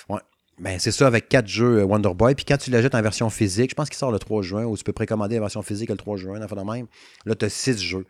[0.09, 0.21] Ouais.
[0.59, 2.35] Ben, c'est ça avec quatre jeux euh, Wonder Boy.
[2.35, 4.77] Puis quand tu l'achètes en version physique, je pense qu'il sort le 3 juin, ou
[4.77, 6.87] tu peux précommander la version physique le 3 juin, enfin de même.
[7.25, 8.07] Là, tu as six jeux.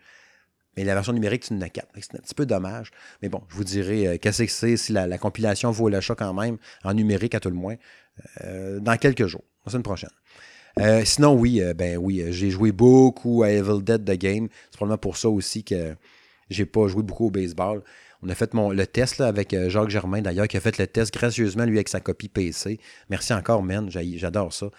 [0.77, 1.89] Mais la version numérique, tu en as 4.
[2.01, 2.91] C'est un petit peu dommage.
[3.21, 6.33] Mais bon, je vous dirai euh, qu'est-ce que c'est si la, compilation vaut l'achat quand
[6.33, 7.77] même, en numérique à tout le moins,
[8.45, 10.11] euh, dans quelques jours, la semaine prochaine.
[10.79, 14.49] Euh, sinon, oui, ben oui, j'ai joué beaucoup à Evil Dead The Game.
[14.71, 15.95] C'est probablement pour ça aussi que
[16.49, 17.83] j'ai pas joué beaucoup au baseball.
[18.23, 21.13] On a fait mon, le test avec Jacques Germain, d'ailleurs, qui a fait le test
[21.13, 22.79] gracieusement, lui, avec sa copie PC.
[23.11, 23.91] Merci encore, man.
[23.91, 24.71] J'adore ça.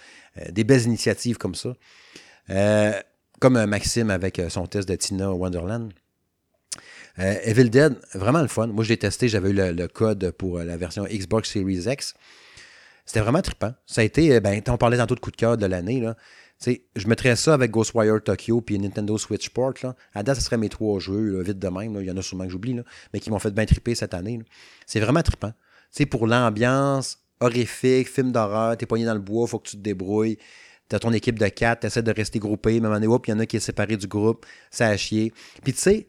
[0.49, 1.75] des belles initiatives comme ça.
[3.39, 5.91] Comme Maxime avec son test de Tina Wonderland.
[7.19, 8.67] Euh, Evil Dead, vraiment le fun.
[8.67, 12.15] Moi, je l'ai testé, j'avais eu le, code pour euh, la version Xbox Series X.
[13.05, 13.73] C'était vraiment trippant.
[13.85, 16.01] Ça a été, euh, ben, on parlait tantôt de coup de cœur de l'année.
[16.01, 16.15] Là.
[16.65, 19.73] je mettrais ça avec Ghostwire Tokyo puis Nintendo Switch Sport.
[19.83, 19.95] Là.
[20.13, 21.97] À date, ce serait mes trois jeux, vite de même.
[21.99, 22.79] Il y en a sûrement que j'oublie,
[23.13, 24.39] mais qui m'ont fait bien tripper cette année.
[24.87, 25.53] C'est vraiment trippant.
[25.91, 29.81] sais, pour l'ambiance horrifique, film d'horreur, t'es poigné dans le bois, faut que tu te
[29.81, 30.37] débrouilles.
[30.89, 33.33] T'as ton équipe de quatre, t'essaies de rester groupé, mais à un moment il y
[33.33, 35.33] en a qui est séparé du groupe, ça a chier.
[35.63, 36.07] Puis tu sais,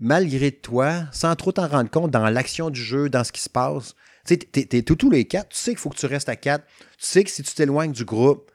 [0.00, 3.50] malgré toi, sans trop t'en rendre compte dans l'action du jeu, dans ce qui se
[3.50, 3.94] passe.
[4.26, 6.64] Tu sais, t'es tous les quatre, tu sais qu'il faut que tu restes à quatre.
[6.98, 8.50] Tu sais que si tu t'éloignes du groupe,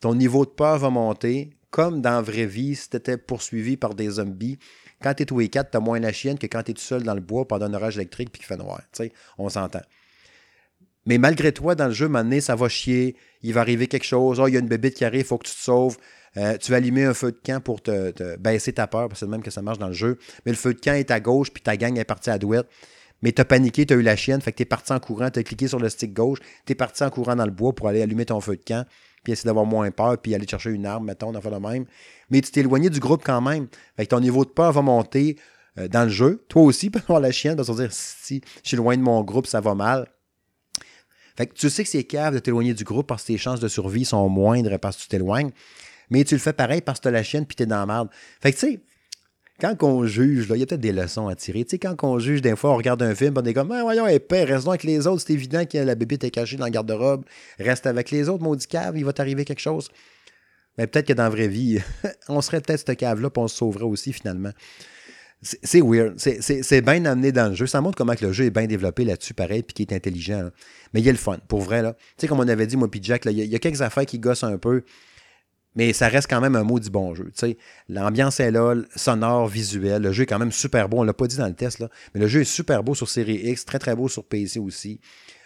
[0.00, 3.76] ton niveau de peur va monter, comme dans la vraie vie, si tu étais poursuivi
[3.76, 4.58] par des zombies.
[5.02, 6.74] Quand tu es tous les quatre, tu as moins la chienne que quand tu es
[6.74, 8.80] tout seul dans le bois pendant un orage électrique puis qu'il fait noir.
[8.92, 9.82] Tu sais, on s'entend.
[11.06, 13.16] Mais malgré toi, dans le jeu, maintenant, ça va chier.
[13.42, 14.38] Il va arriver quelque chose.
[14.40, 15.96] Oh, il y a une bébête qui arrive, il faut que tu te sauves.
[16.36, 19.26] Euh, tu vas allumer un feu de camp pour te, baisser ta peur, parce que
[19.26, 20.18] c'est même que ça marche dans le jeu.
[20.46, 22.68] Mais le feu de camp est à gauche, puis ta gang est partie à douette.
[23.22, 25.00] Mais tu as paniqué, tu as eu la chienne, fait que tu es parti en
[25.00, 27.50] courant, tu as cliqué sur le stick gauche, tu es parti en courant dans le
[27.50, 28.86] bois pour aller allumer ton feu de camp,
[29.22, 31.84] puis essayer d'avoir moins peur, puis aller chercher une arme, mettons, d'en faire le même.
[32.30, 33.66] Mais tu t'es éloigné du groupe quand même.
[33.96, 35.36] Fait que ton niveau de peur va monter
[35.78, 36.44] euh, dans le jeu.
[36.48, 39.22] Toi aussi, peux avoir la chienne, tu vas dire si je suis loin de mon
[39.22, 40.06] groupe, ça va mal.
[41.54, 44.04] Tu sais que c'est cave de t'éloigner du groupe parce que tes chances de survie
[44.04, 45.50] sont moindres parce que tu t'éloignes
[46.10, 47.86] mais tu le fais pareil parce que tu la chienne puis tu es dans la
[47.86, 48.08] merde.
[48.40, 48.80] Fait que tu sais,
[49.60, 51.64] quand on juge, il y a peut-être des leçons à tirer.
[51.64, 53.82] Tu sais, quand on juge, des fois, on regarde un film, on est comme, ah,
[53.82, 55.22] voyons, épais, reste donc avec les autres.
[55.26, 57.24] C'est évident que la bébé est cachée dans le garde-robe.
[57.58, 59.88] Reste avec les autres, maudit cave, il va t'arriver quelque chose.
[60.78, 61.78] Mais peut-être que dans la vraie vie,
[62.28, 64.52] on serait peut-être cette cave-là, puis on se sauverait aussi finalement.
[65.42, 66.18] C'est weird.
[66.18, 67.66] C'est bien amené dans le jeu.
[67.66, 70.50] Ça montre comment le jeu est bien développé là-dessus, pareil, puis qu'il est intelligent.
[70.92, 71.82] Mais il y a le fun, pour vrai.
[71.82, 74.18] Tu sais, comme on avait dit, moi puis Jack, il y, a quelques affaires qui
[74.18, 74.82] gossent un peu.
[75.76, 77.32] Mais ça reste quand même un mot du bon jeu.
[77.88, 80.02] L'ambiance est là, sonore, visuel.
[80.02, 80.98] Le jeu est quand même super beau.
[80.98, 83.08] On l'a pas dit dans le test, là, mais le jeu est super beau sur
[83.08, 85.00] Série X, très très beau sur PC aussi.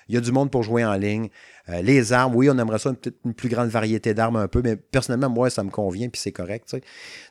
[0.08, 1.28] Il y a du monde pour jouer en ligne.
[1.68, 2.94] Euh, les armes, oui, on aimerait ça
[3.24, 6.32] une, plus grande variété d'armes un peu, mais personnellement, moi, ça me convient, puis c'est
[6.32, 6.76] correct.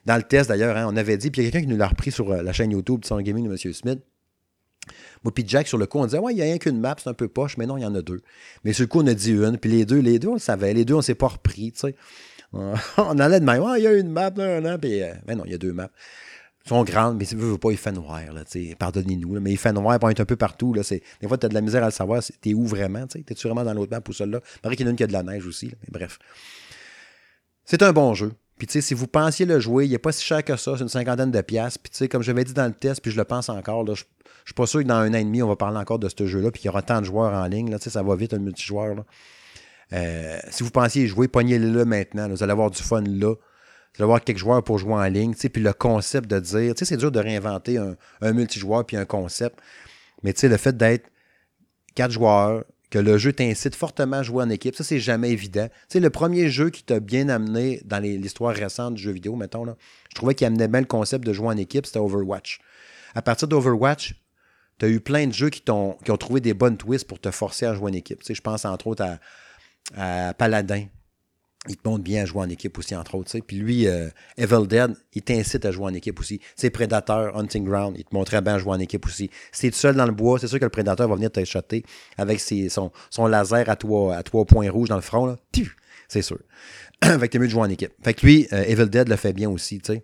[0.05, 1.77] Dans le test, d'ailleurs, hein, on avait dit, puis il y a quelqu'un qui nous
[1.77, 3.73] l'a repris sur euh, la chaîne YouTube de son gaming de M.
[3.73, 3.99] Smith.
[5.23, 6.95] Moi, puis Jack, sur le coup, on disait, ouais, il n'y a rien qu'une map,
[7.01, 8.21] c'est un peu poche, mais non, il y en a deux.
[8.63, 10.39] Mais sur le coup, on a dit une, puis les deux, les deux, on le
[10.39, 11.95] savait, les deux, on s'est pas repris, tu sais.
[12.97, 13.63] on allait de même.
[13.77, 15.01] il y a une map, là, un an, puis.
[15.01, 15.89] Euh, mais non, il y a deux maps.
[16.65, 18.21] Sont grandes, mais si vous veux pas, il fait noir,
[18.79, 21.49] pardonnez-nous, mais il fait noir, il être un peu partout, là, des fois, tu as
[21.49, 24.01] de la misère à le savoir, t'es où vraiment, tu t'es-tu vraiment dans l'autre map
[24.07, 25.73] ou celle-là, il paraît qu'il y en a une qui a de la neige aussi,
[25.81, 26.19] mais bref.
[27.65, 30.41] C'est un bon jeu, puis si vous pensiez le jouer, il n'est pas si cher
[30.41, 33.11] que ça, c'est une cinquantaine de piastres, puis comme j'avais dit dans le test, puis
[33.11, 34.03] je le pense encore, je, je
[34.45, 36.25] suis pas sûr que dans un an et demi, on va parler encore de ce
[36.25, 38.95] jeu-là, puis qu'il y aura tant de joueurs en ligne, ça va vite, un multijoueur,
[38.95, 39.05] là.
[39.91, 42.27] Euh, si vous pensiez jouer, pognez-le maintenant.
[42.29, 43.35] vous allez avoir du fun là.
[43.95, 45.35] Vous allez avoir quelques joueurs pour jouer en ligne.
[45.35, 49.59] Puis le concept de dire, c'est dur de réinventer un, multijoueur puis un concept.
[50.23, 51.09] Mais le fait d'être
[51.93, 55.67] quatre joueurs, que le jeu t'incite fortement à jouer en équipe, ça, c'est jamais évident.
[55.89, 59.65] sais, le premier jeu qui t'a bien amené dans l'histoire récente du jeu vidéo, mettons,
[59.65, 59.75] là,
[60.09, 62.59] je trouvais qu'il amenait bien le concept de jouer en équipe, c'était Overwatch.
[63.15, 64.15] À partir d'Overwatch,
[64.77, 67.19] tu as eu plein de jeux qui, ont, qui ont trouvé des bonnes twists pour
[67.19, 68.21] te forcer à jouer en équipe.
[68.27, 69.05] je pense entre autres
[69.97, 70.85] à Paladin.
[71.69, 73.39] Il te montre bien à jouer en équipe aussi, entre autres.
[73.39, 76.41] Puis lui, euh, Evil Dead, il t'incite à jouer en équipe aussi.
[76.57, 79.29] C'est Predator, Hunting Ground, il te montrait bien à jouer en équipe aussi.
[79.53, 81.83] Si t'es seul dans le bois, c'est sûr que le Predator va venir te shotter
[82.17, 82.91] avec son,
[83.27, 85.25] laser à trois, points rouges dans le front.
[85.25, 85.37] Là.
[86.09, 86.39] C'est sûr.
[87.03, 87.93] fait que t'es mieux de jouer en équipe.
[88.03, 90.03] Fait que lui, euh, Evil Dead le fait bien aussi, tu sais.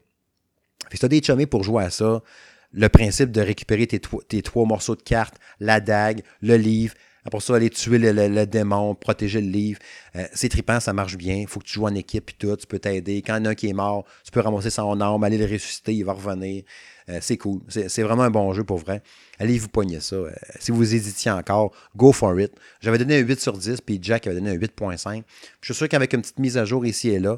[0.90, 2.24] Fait que t'as des chummés pour jouer à ça.
[2.72, 6.94] Le principe de récupérer tes, tes trois morceaux de cartes, la dague, le livre,
[7.26, 9.80] après ça, aller tuer le, démon, protéger le livre.
[10.16, 11.36] Euh, c'est trippant, ça marche bien.
[11.36, 12.56] Il faut que tu joues en équipe et tout.
[12.56, 13.22] Tu peux t'aider.
[13.22, 15.38] Quand il y en a un qui est mort, tu peux ramasser son arme, aller
[15.38, 16.64] le ressusciter, il va revenir.
[17.10, 17.62] Euh, c'est cool.
[17.68, 19.02] C'est vraiment un bon jeu pour vrai.
[19.38, 20.16] Allez vous poigner ça.
[20.16, 22.54] Euh, si vous hésitiez encore, go for it.
[22.80, 25.24] J'avais donné un 8 sur 10, puis Jack avait donné un 8.5.
[25.62, 27.38] Je suis sûr qu'avec une petite mise à jour ici et là,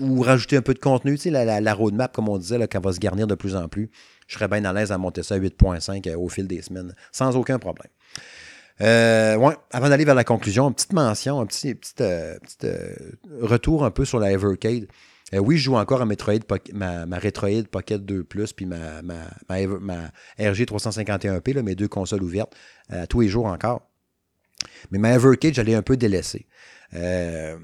[0.00, 2.98] ou rajouter un peu de contenu, la, la, roadmap, comme on disait, qu'elle va se
[2.98, 3.90] garnir de plus en plus
[4.28, 6.94] je serais bien à l'aise à monter ça à 8.5 euh, au fil des semaines,
[7.10, 7.90] sans aucun problème.
[8.80, 12.38] Euh, ouais, avant d'aller vers la conclusion, une petite mention, un petit, petit, euh,
[13.40, 14.86] retour un peu sur la Evercade.
[15.32, 19.16] oui, je joue encore à ma, ma, Retroid Pocket 2 Plus, puis ma, ma,
[19.48, 19.96] ma,
[20.38, 22.54] RG 351P, mes deux consoles ouvertes,
[23.08, 23.88] tous les jours encore.
[24.92, 26.46] Mais ma Evercade, j'allais un peu délaisser.
[26.94, 27.56] Euh,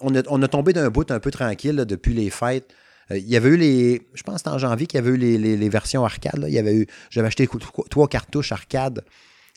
[0.00, 2.72] on a, on a tombé d'un bout un peu tranquille depuis les fêtes.
[3.12, 4.08] Euh, il y avait eu les.
[4.14, 6.44] Je pense que en janvier qu'il y avait eu les, versions arcade.
[6.48, 6.86] Il y avait.
[7.10, 7.48] J'avais acheté
[7.90, 9.04] trois cartouches arcade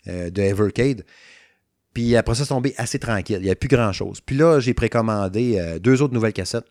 [0.08, 1.03] euh, de Evercade.
[1.93, 3.38] Puis après ça, c'est tombé assez tranquille.
[3.38, 4.20] Il n'y avait plus grand-chose.
[4.20, 6.66] Puis là, j'ai précommandé deux autres nouvelles cassettes.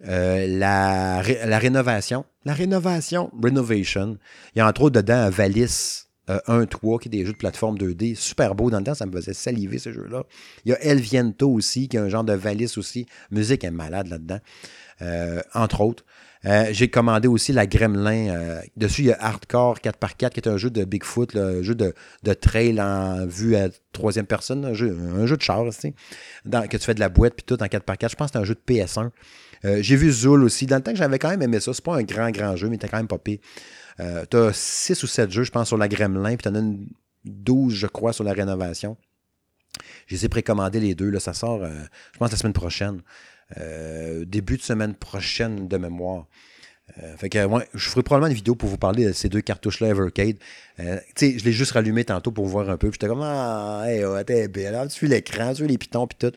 [0.00, 2.24] la, la rénovation.
[2.44, 4.18] La rénovation, Renovation.
[4.54, 7.38] Il y a entre autres dedans un Valis 1-3, euh, qui est des jeux de
[7.38, 10.24] plateforme 2D, super beau dans le temps, ça me faisait saliver ce jeu-là.
[10.64, 13.06] Il y a El Viento aussi, qui est un genre de valise aussi.
[13.30, 14.40] Musique est malade là-dedans,
[15.02, 16.04] euh, entre autres.
[16.44, 18.60] Euh, j'ai commandé aussi la Gremlin.
[18.76, 21.92] dessus, il y a Hardcore 4x4, qui est un jeu de Bigfoot, un jeu de,
[22.34, 25.92] trail en vue à troisième personne, un jeu, de char, tu
[26.44, 28.10] que tu fais de la boîte puis tout en 4x4.
[28.10, 29.10] Je pense que c'est un jeu de PS1.
[29.82, 30.66] j'ai vu Zool aussi.
[30.66, 31.74] Dans le temps que j'avais quand même aimé ça.
[31.74, 33.38] C'est pas un grand, grand jeu, mais t'es quand même pas pire.
[34.00, 36.54] Euh, tu as 6 ou 7 jeux, je pense, sur la Gremlin, puis tu en
[36.54, 36.88] as une
[37.24, 38.96] 12, je crois, sur la rénovation.
[40.06, 41.10] J'ai les précommandé les deux.
[41.10, 41.70] Là, ça sort, euh,
[42.12, 43.02] je pense, la semaine prochaine.
[43.58, 46.26] Euh, début de semaine prochaine de mémoire.
[47.16, 47.38] fait que
[47.74, 50.36] je ferai probablement une vidéo pour vous parler de ces deux cartouches-là Evercade.
[50.78, 52.90] je l'ai juste rallumé tantôt pour voir un peu.
[52.90, 54.88] J'étais comme Ah, hey, oh, t'es belle.
[54.88, 56.36] Tu vois l'écran, tu vois les pitons puis tout.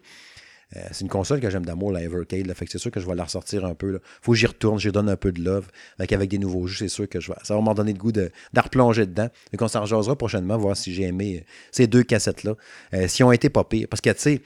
[0.76, 2.54] Euh, c'est une console que j'aime d'amour, la Evercade.
[2.54, 3.92] fait que c'est sûr que je vais la ressortir un peu.
[3.92, 4.00] Là.
[4.22, 5.68] Faut que j'y retourne, j'y donne un peu de love.
[5.98, 8.12] avec des nouveaux jeux, c'est sûr que je vais, ça va m'en donner le goût
[8.12, 9.30] de, replonger dedans.
[9.52, 12.56] Et qu'on s'en rejoindra prochainement, voir si j'ai aimé euh, ces deux cassettes-là.
[12.94, 13.64] Euh, si ont été pas.
[13.90, 14.42] Parce que, tu sais,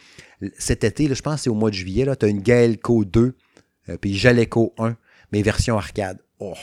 [0.57, 3.35] cet été, je pense que c'est au mois de juillet, tu as une Gaelco 2,
[4.01, 4.95] puis Jaleco 1,
[5.31, 6.19] mais version arcade.
[6.39, 6.53] Oh,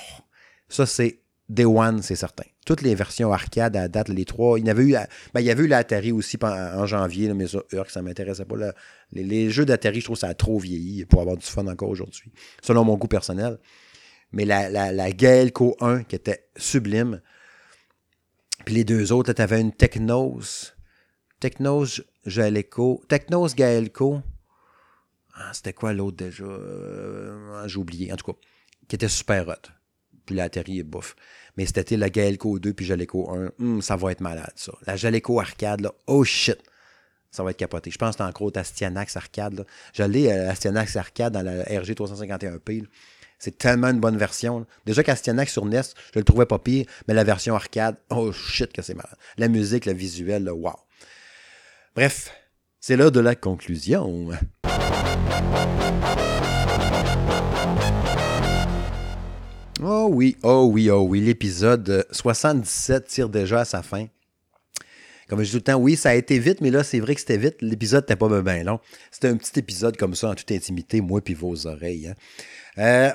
[0.68, 1.19] ça, c'est
[1.50, 2.44] Day One, c'est certain.
[2.64, 4.56] Toutes les versions arcade à date, les trois.
[4.60, 4.92] Il y avait eu,
[5.34, 8.54] ben, il y avait eu l'Atari aussi en, janvier, mais ça, Urk, ça m'intéressait pas.
[9.10, 12.30] Les, jeux d'Atari, je trouve ça a trop vieilli pour avoir du fun encore aujourd'hui,
[12.62, 13.58] selon mon goût personnel.
[14.30, 17.20] Mais la, la, la 1 qui était sublime.
[18.64, 20.70] Puis les deux autres, tu avais une Technos.
[21.40, 23.02] Technos Gaelco.
[23.08, 24.22] Technos Gaelco.
[25.34, 26.44] Ah, c'était quoi l'autre déjà?
[26.44, 28.12] Euh, j'ai oublié.
[28.12, 28.38] En tout cas,
[28.86, 29.68] qui était super hot.
[30.26, 31.16] Puis l'Atari est bouffe.
[31.56, 33.52] Mais c'était la Gaelco 2 puis Jaleco 1.
[33.58, 34.72] Hum, ça va être malade, ça.
[34.86, 36.58] La Jaleco arcade, oh shit!
[37.30, 37.90] Ça va être capoté.
[37.90, 39.64] Je pense que c'est encore Astianax arcade.
[39.92, 42.86] J'allais à Astianax arcade dans la RG 351P.
[43.38, 44.66] C'est tellement une bonne version.
[44.84, 45.82] Déjà qu'Astianax sur NES,
[46.12, 49.16] je le trouvais pas pire, mais la version arcade, oh shit que c'est malade.
[49.38, 50.74] La musique, le visuel, là, wow.
[51.94, 52.32] Bref,
[52.80, 54.30] c'est l'heure de la conclusion.
[59.82, 64.08] Oh oui, oh oui, oh oui, l'épisode 77 tire déjà à sa fin.
[65.26, 67.14] Comme je dis tout le temps, oui, ça a été vite, mais là, c'est vrai
[67.14, 67.56] que c'était vite.
[67.62, 68.78] L'épisode n'était pas bien long.
[69.10, 72.08] C'était un petit épisode comme ça, en toute intimité, moi puis vos oreilles.
[72.08, 72.14] Hein.
[72.76, 73.10] Euh,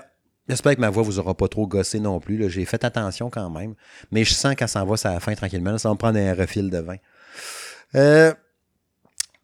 [0.50, 2.50] j'espère que ma voix vous aura pas trop gossé non plus.
[2.50, 3.76] J'ai fait attention quand même.
[4.12, 5.78] Mais je sens qu'elle s'en va à la fin tranquillement.
[5.78, 6.98] ça va me prendre un refil de vin.
[7.94, 8.34] Euh,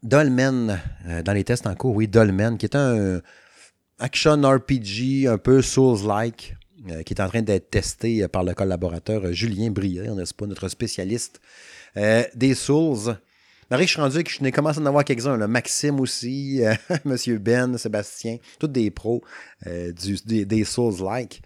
[0.02, 3.22] Dolmen, euh, dans les tests en cours, oui, Dolmen, qui est un
[4.00, 6.56] action RPG un peu Souls-like.
[6.90, 10.48] Euh, qui est en train d'être testé par le collaborateur euh, Julien Brier, n'est-ce pas,
[10.48, 11.40] notre spécialiste
[11.96, 13.18] euh, des Souls.
[13.70, 15.38] Marie, je suis rendu que je n'ai commencé à en avoir quelques-uns.
[15.46, 16.62] Maxime aussi,
[17.06, 19.22] Monsieur Ben, Sébastien, tous des pros
[19.64, 21.44] des, Souls-like.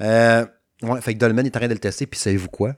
[0.00, 2.76] ouais, fait que Dolmen est en train de le tester, puis savez-vous quoi?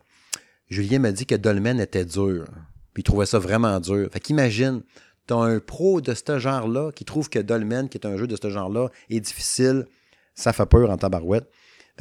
[0.70, 2.46] Julien m'a dit que Dolmen était dur.
[2.94, 4.08] Puis il trouvait ça vraiment dur.
[4.12, 4.82] Fait qu'imagine,
[5.26, 8.26] tu as un pro de ce genre-là qui trouve que Dolmen, qui est un jeu
[8.26, 9.86] de ce genre-là, est difficile.
[10.34, 11.48] Ça fait peur en tabarouette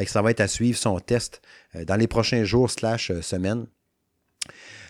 [0.05, 1.41] ça va être à suivre son test
[1.75, 3.65] euh, dans les prochains jours slash euh, semaines.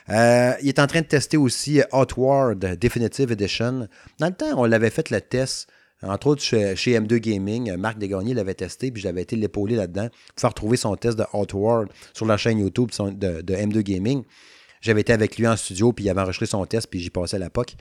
[0.10, 3.88] Euh, il est en train de tester aussi Outward Definitive Edition.
[4.20, 5.68] Dans le temps, on l'avait fait le test,
[6.02, 7.76] entre autres chez, M2 Gaming.
[7.76, 11.26] Marc Desgagnés l'avait testé, puis j'avais été l'épauler là-dedans pour faire trouver son test de
[11.34, 14.24] Outward sur la chaîne YouTube de, de M2 Gaming.
[14.80, 17.36] J'avais été avec lui en studio, puis il avait enregistré son test, puis j'y passais
[17.36, 17.76] à la POC.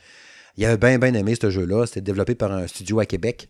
[0.57, 1.87] Il avait bien, bien aimé ce jeu-là.
[1.87, 3.49] C'était développé par un studio à Québec.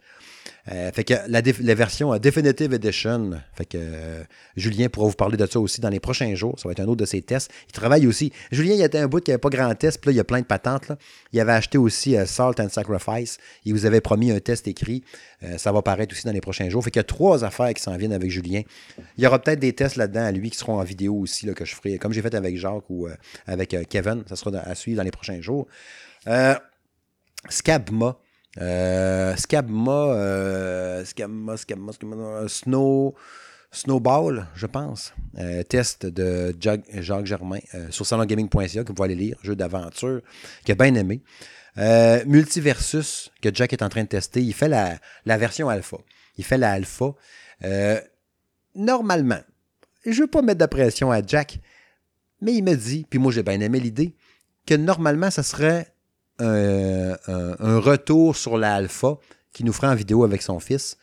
[0.72, 4.24] Euh, fait que la, version euh, Definitive Edition, fait que euh,
[4.56, 6.58] Julien pourra vous parler de ça aussi dans les prochains jours.
[6.58, 7.52] Ça va être un autre de ses tests.
[7.68, 8.32] Il travaille aussi.
[8.50, 10.20] Julien, il y a un bout qui n'avait pas grand test, puis là, il y
[10.20, 10.90] a plein de patentes.
[11.32, 13.38] Il avait acheté aussi Salt and Sacrifice.
[13.64, 15.04] Il vous avait promis un test écrit.
[15.56, 16.82] ça va paraître aussi dans les prochains jours.
[16.82, 18.62] Fait qu'il y a trois affaires qui s'en viennent avec Julien.
[19.18, 21.64] Il y aura peut-être des tests là-dedans à lui qui seront en vidéo aussi, que
[21.64, 23.08] je ferai, comme j'ai fait avec Jacques ou
[23.46, 24.24] avec Kevin.
[24.28, 25.66] Ça sera à suivre dans les prochains jours.
[27.48, 28.18] Scabma.
[28.58, 33.14] Euh, Scabma, euh, Scabma, Scabma, Scabma, Snow,
[33.70, 35.12] Snowball, je pense.
[35.38, 39.36] Euh, test de Jacques Germain sur salongaming.ca que vous pouvez aller lire.
[39.42, 40.20] Jeu d'aventure
[40.68, 41.22] a bien aimé.
[42.26, 44.42] Multiversus que Jack est en train de tester.
[44.42, 44.96] Il fait la,
[45.26, 45.98] la version alpha.
[46.38, 47.14] Il fait la alpha.
[47.64, 48.00] Euh,
[48.74, 49.40] normalement,
[50.04, 51.58] je ne veux pas mettre de pression à Jack,
[52.40, 54.14] mais il me dit, puis moi j'ai bien aimé l'idée,
[54.66, 55.94] que normalement, ça serait
[56.38, 59.18] un, retour sur la alpha
[59.52, 60.98] qui nous ferait en vidéo avec son fils.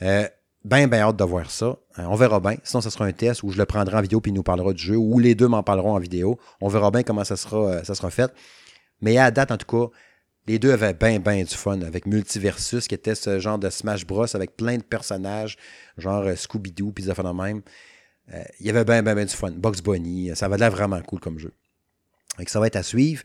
[0.00, 0.26] Euh,
[0.64, 1.66] ben, ben hâte de voir ça.
[1.98, 2.56] Euh, on verra bien.
[2.64, 4.72] Sinon, ça sera un test où je le prendrai en vidéo puis il nous parlera
[4.72, 6.38] du jeu, ou les deux m'en parleront en vidéo.
[6.60, 8.32] On verra bien comment ça sera, euh, fait.
[9.00, 9.92] Mais à date, en tout cas,
[10.46, 14.06] les deux avaient bien, bien du fun avec Multiversus, qui était ce genre de Smash
[14.06, 14.26] Bros.
[14.34, 15.56] avec plein de personnages,
[15.98, 17.62] genre Scooby-Doo, puis ça fait de même.
[18.58, 19.50] il y avait bien, bien, bien du fun.
[19.50, 21.52] Box Bunny, ça va l'air vraiment cool comme jeu.
[22.38, 23.22] Donc, ça va être à suivre.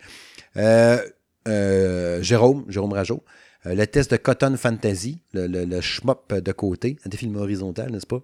[2.21, 3.23] Jérôme, Jérôme Rajo,
[3.65, 8.21] euh, le test de Cotton Fantasy, le, le, de côté, un défilé horizontal, n'est-ce pas?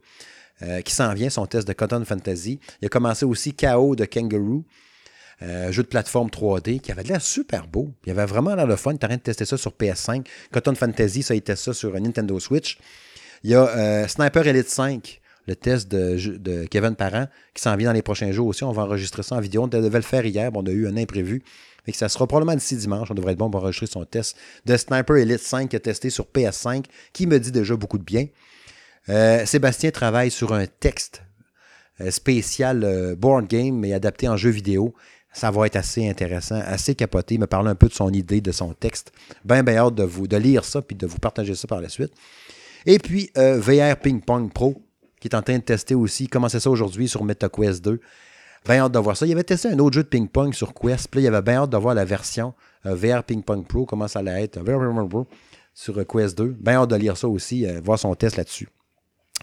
[0.62, 2.60] Euh, qui s'en vient, son test de Cotton Fantasy.
[2.82, 4.64] Il a commencé aussi KO de Kangaroo,
[5.42, 7.92] euh, jeu de plateforme 3D qui avait l'air super beau.
[8.06, 8.96] Il avait vraiment l'air de fun.
[8.96, 10.26] Tu en train de tester ça sur PS5.
[10.52, 12.78] Cotton Fantasy, ça a été ça sur Nintendo Switch.
[13.44, 17.90] Il y a Sniper Elite 5, le test de, de Kevin Parent, qui s'en vient
[17.90, 18.64] dans les prochains jours aussi.
[18.64, 19.64] On va enregistrer ça en vidéo.
[19.64, 21.44] On devait le faire hier, on a eu un imprévu.
[21.92, 23.12] Ça sera probablement d'ici dimanche.
[23.12, 26.10] On devrait être bon pour enregistrer son test de Sniper Elite 5 qui a testé
[26.10, 28.28] sur PS5, qui me dit déjà beaucoup de bien.
[29.10, 31.24] Euh, Sébastien travaille sur un texte
[32.00, 34.94] euh, spécial euh, board game, mais adapté en jeu vidéo.
[35.34, 37.36] Ça va être assez intéressant, assez capoté.
[37.36, 39.12] Il me parle un peu de son idée, de son texte.
[39.44, 41.90] Bien, bien hâte de, vous, de lire ça puis de vous partager ça par la
[41.90, 42.14] suite.
[42.86, 44.84] Et puis, VR Ping Pong Pro,
[45.20, 46.26] qui est en train de tester aussi.
[46.26, 48.00] Il commençait ça aujourd'hui sur MetaQuest 2.
[48.66, 49.26] Bien hâte de voir ça.
[49.26, 51.10] Il avait testé un autre jeu de ping-pong sur Quest.
[51.10, 52.54] Puis là, il avait bien hâte de voir la version
[52.86, 54.60] euh, VR Ping-Pong Pro, comment ça allait être
[55.74, 56.56] sur euh, Quest 2.
[56.60, 58.70] Bien hâte de lire ça aussi, euh, voir son test là-dessus.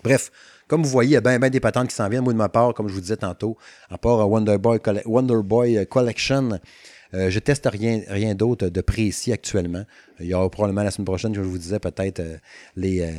[0.03, 0.31] Bref,
[0.68, 2.25] comme vous voyez, il y a bien ben des patentes qui s'en viennent.
[2.25, 3.59] Moi, de ma part, comme je vous disais tantôt,
[3.91, 6.59] à part Wonder Boy, Wonder Boy Collection,
[7.12, 9.85] je je teste rien, rien d'autre de précis actuellement.
[10.21, 12.23] Il y aura probablement la semaine prochaine, je vous disais, peut-être
[12.77, 13.12] les,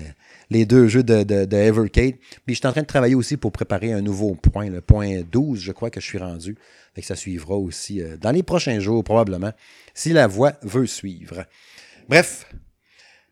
[0.52, 2.16] les deux jeux de, de, Evercade.
[2.46, 5.22] Puis je suis en train de travailler aussi pour préparer un nouveau point, le point
[5.22, 6.58] 12, je crois que je suis rendu.
[6.94, 9.54] Que ça suivra aussi euh, dans les prochains jours, probablement,
[9.94, 11.46] si la voix veut suivre.
[12.10, 12.54] Bref,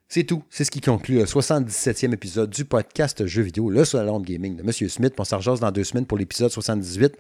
[0.08, 0.44] c'est tout.
[0.50, 4.56] C'est ce qui conclut le 77e épisode du podcast Jeux vidéo, le salon de gaming
[4.56, 4.72] de M.
[4.72, 5.14] Smith.
[5.18, 7.18] On s'en dans deux semaines pour l'épisode 78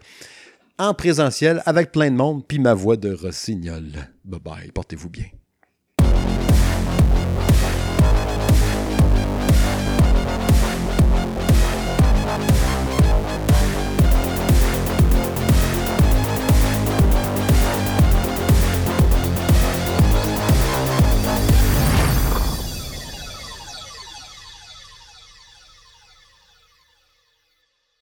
[0.77, 3.83] en présentiel avec plein de monde, puis ma voix de rossignol.
[4.23, 5.25] Bye bye, portez-vous bien.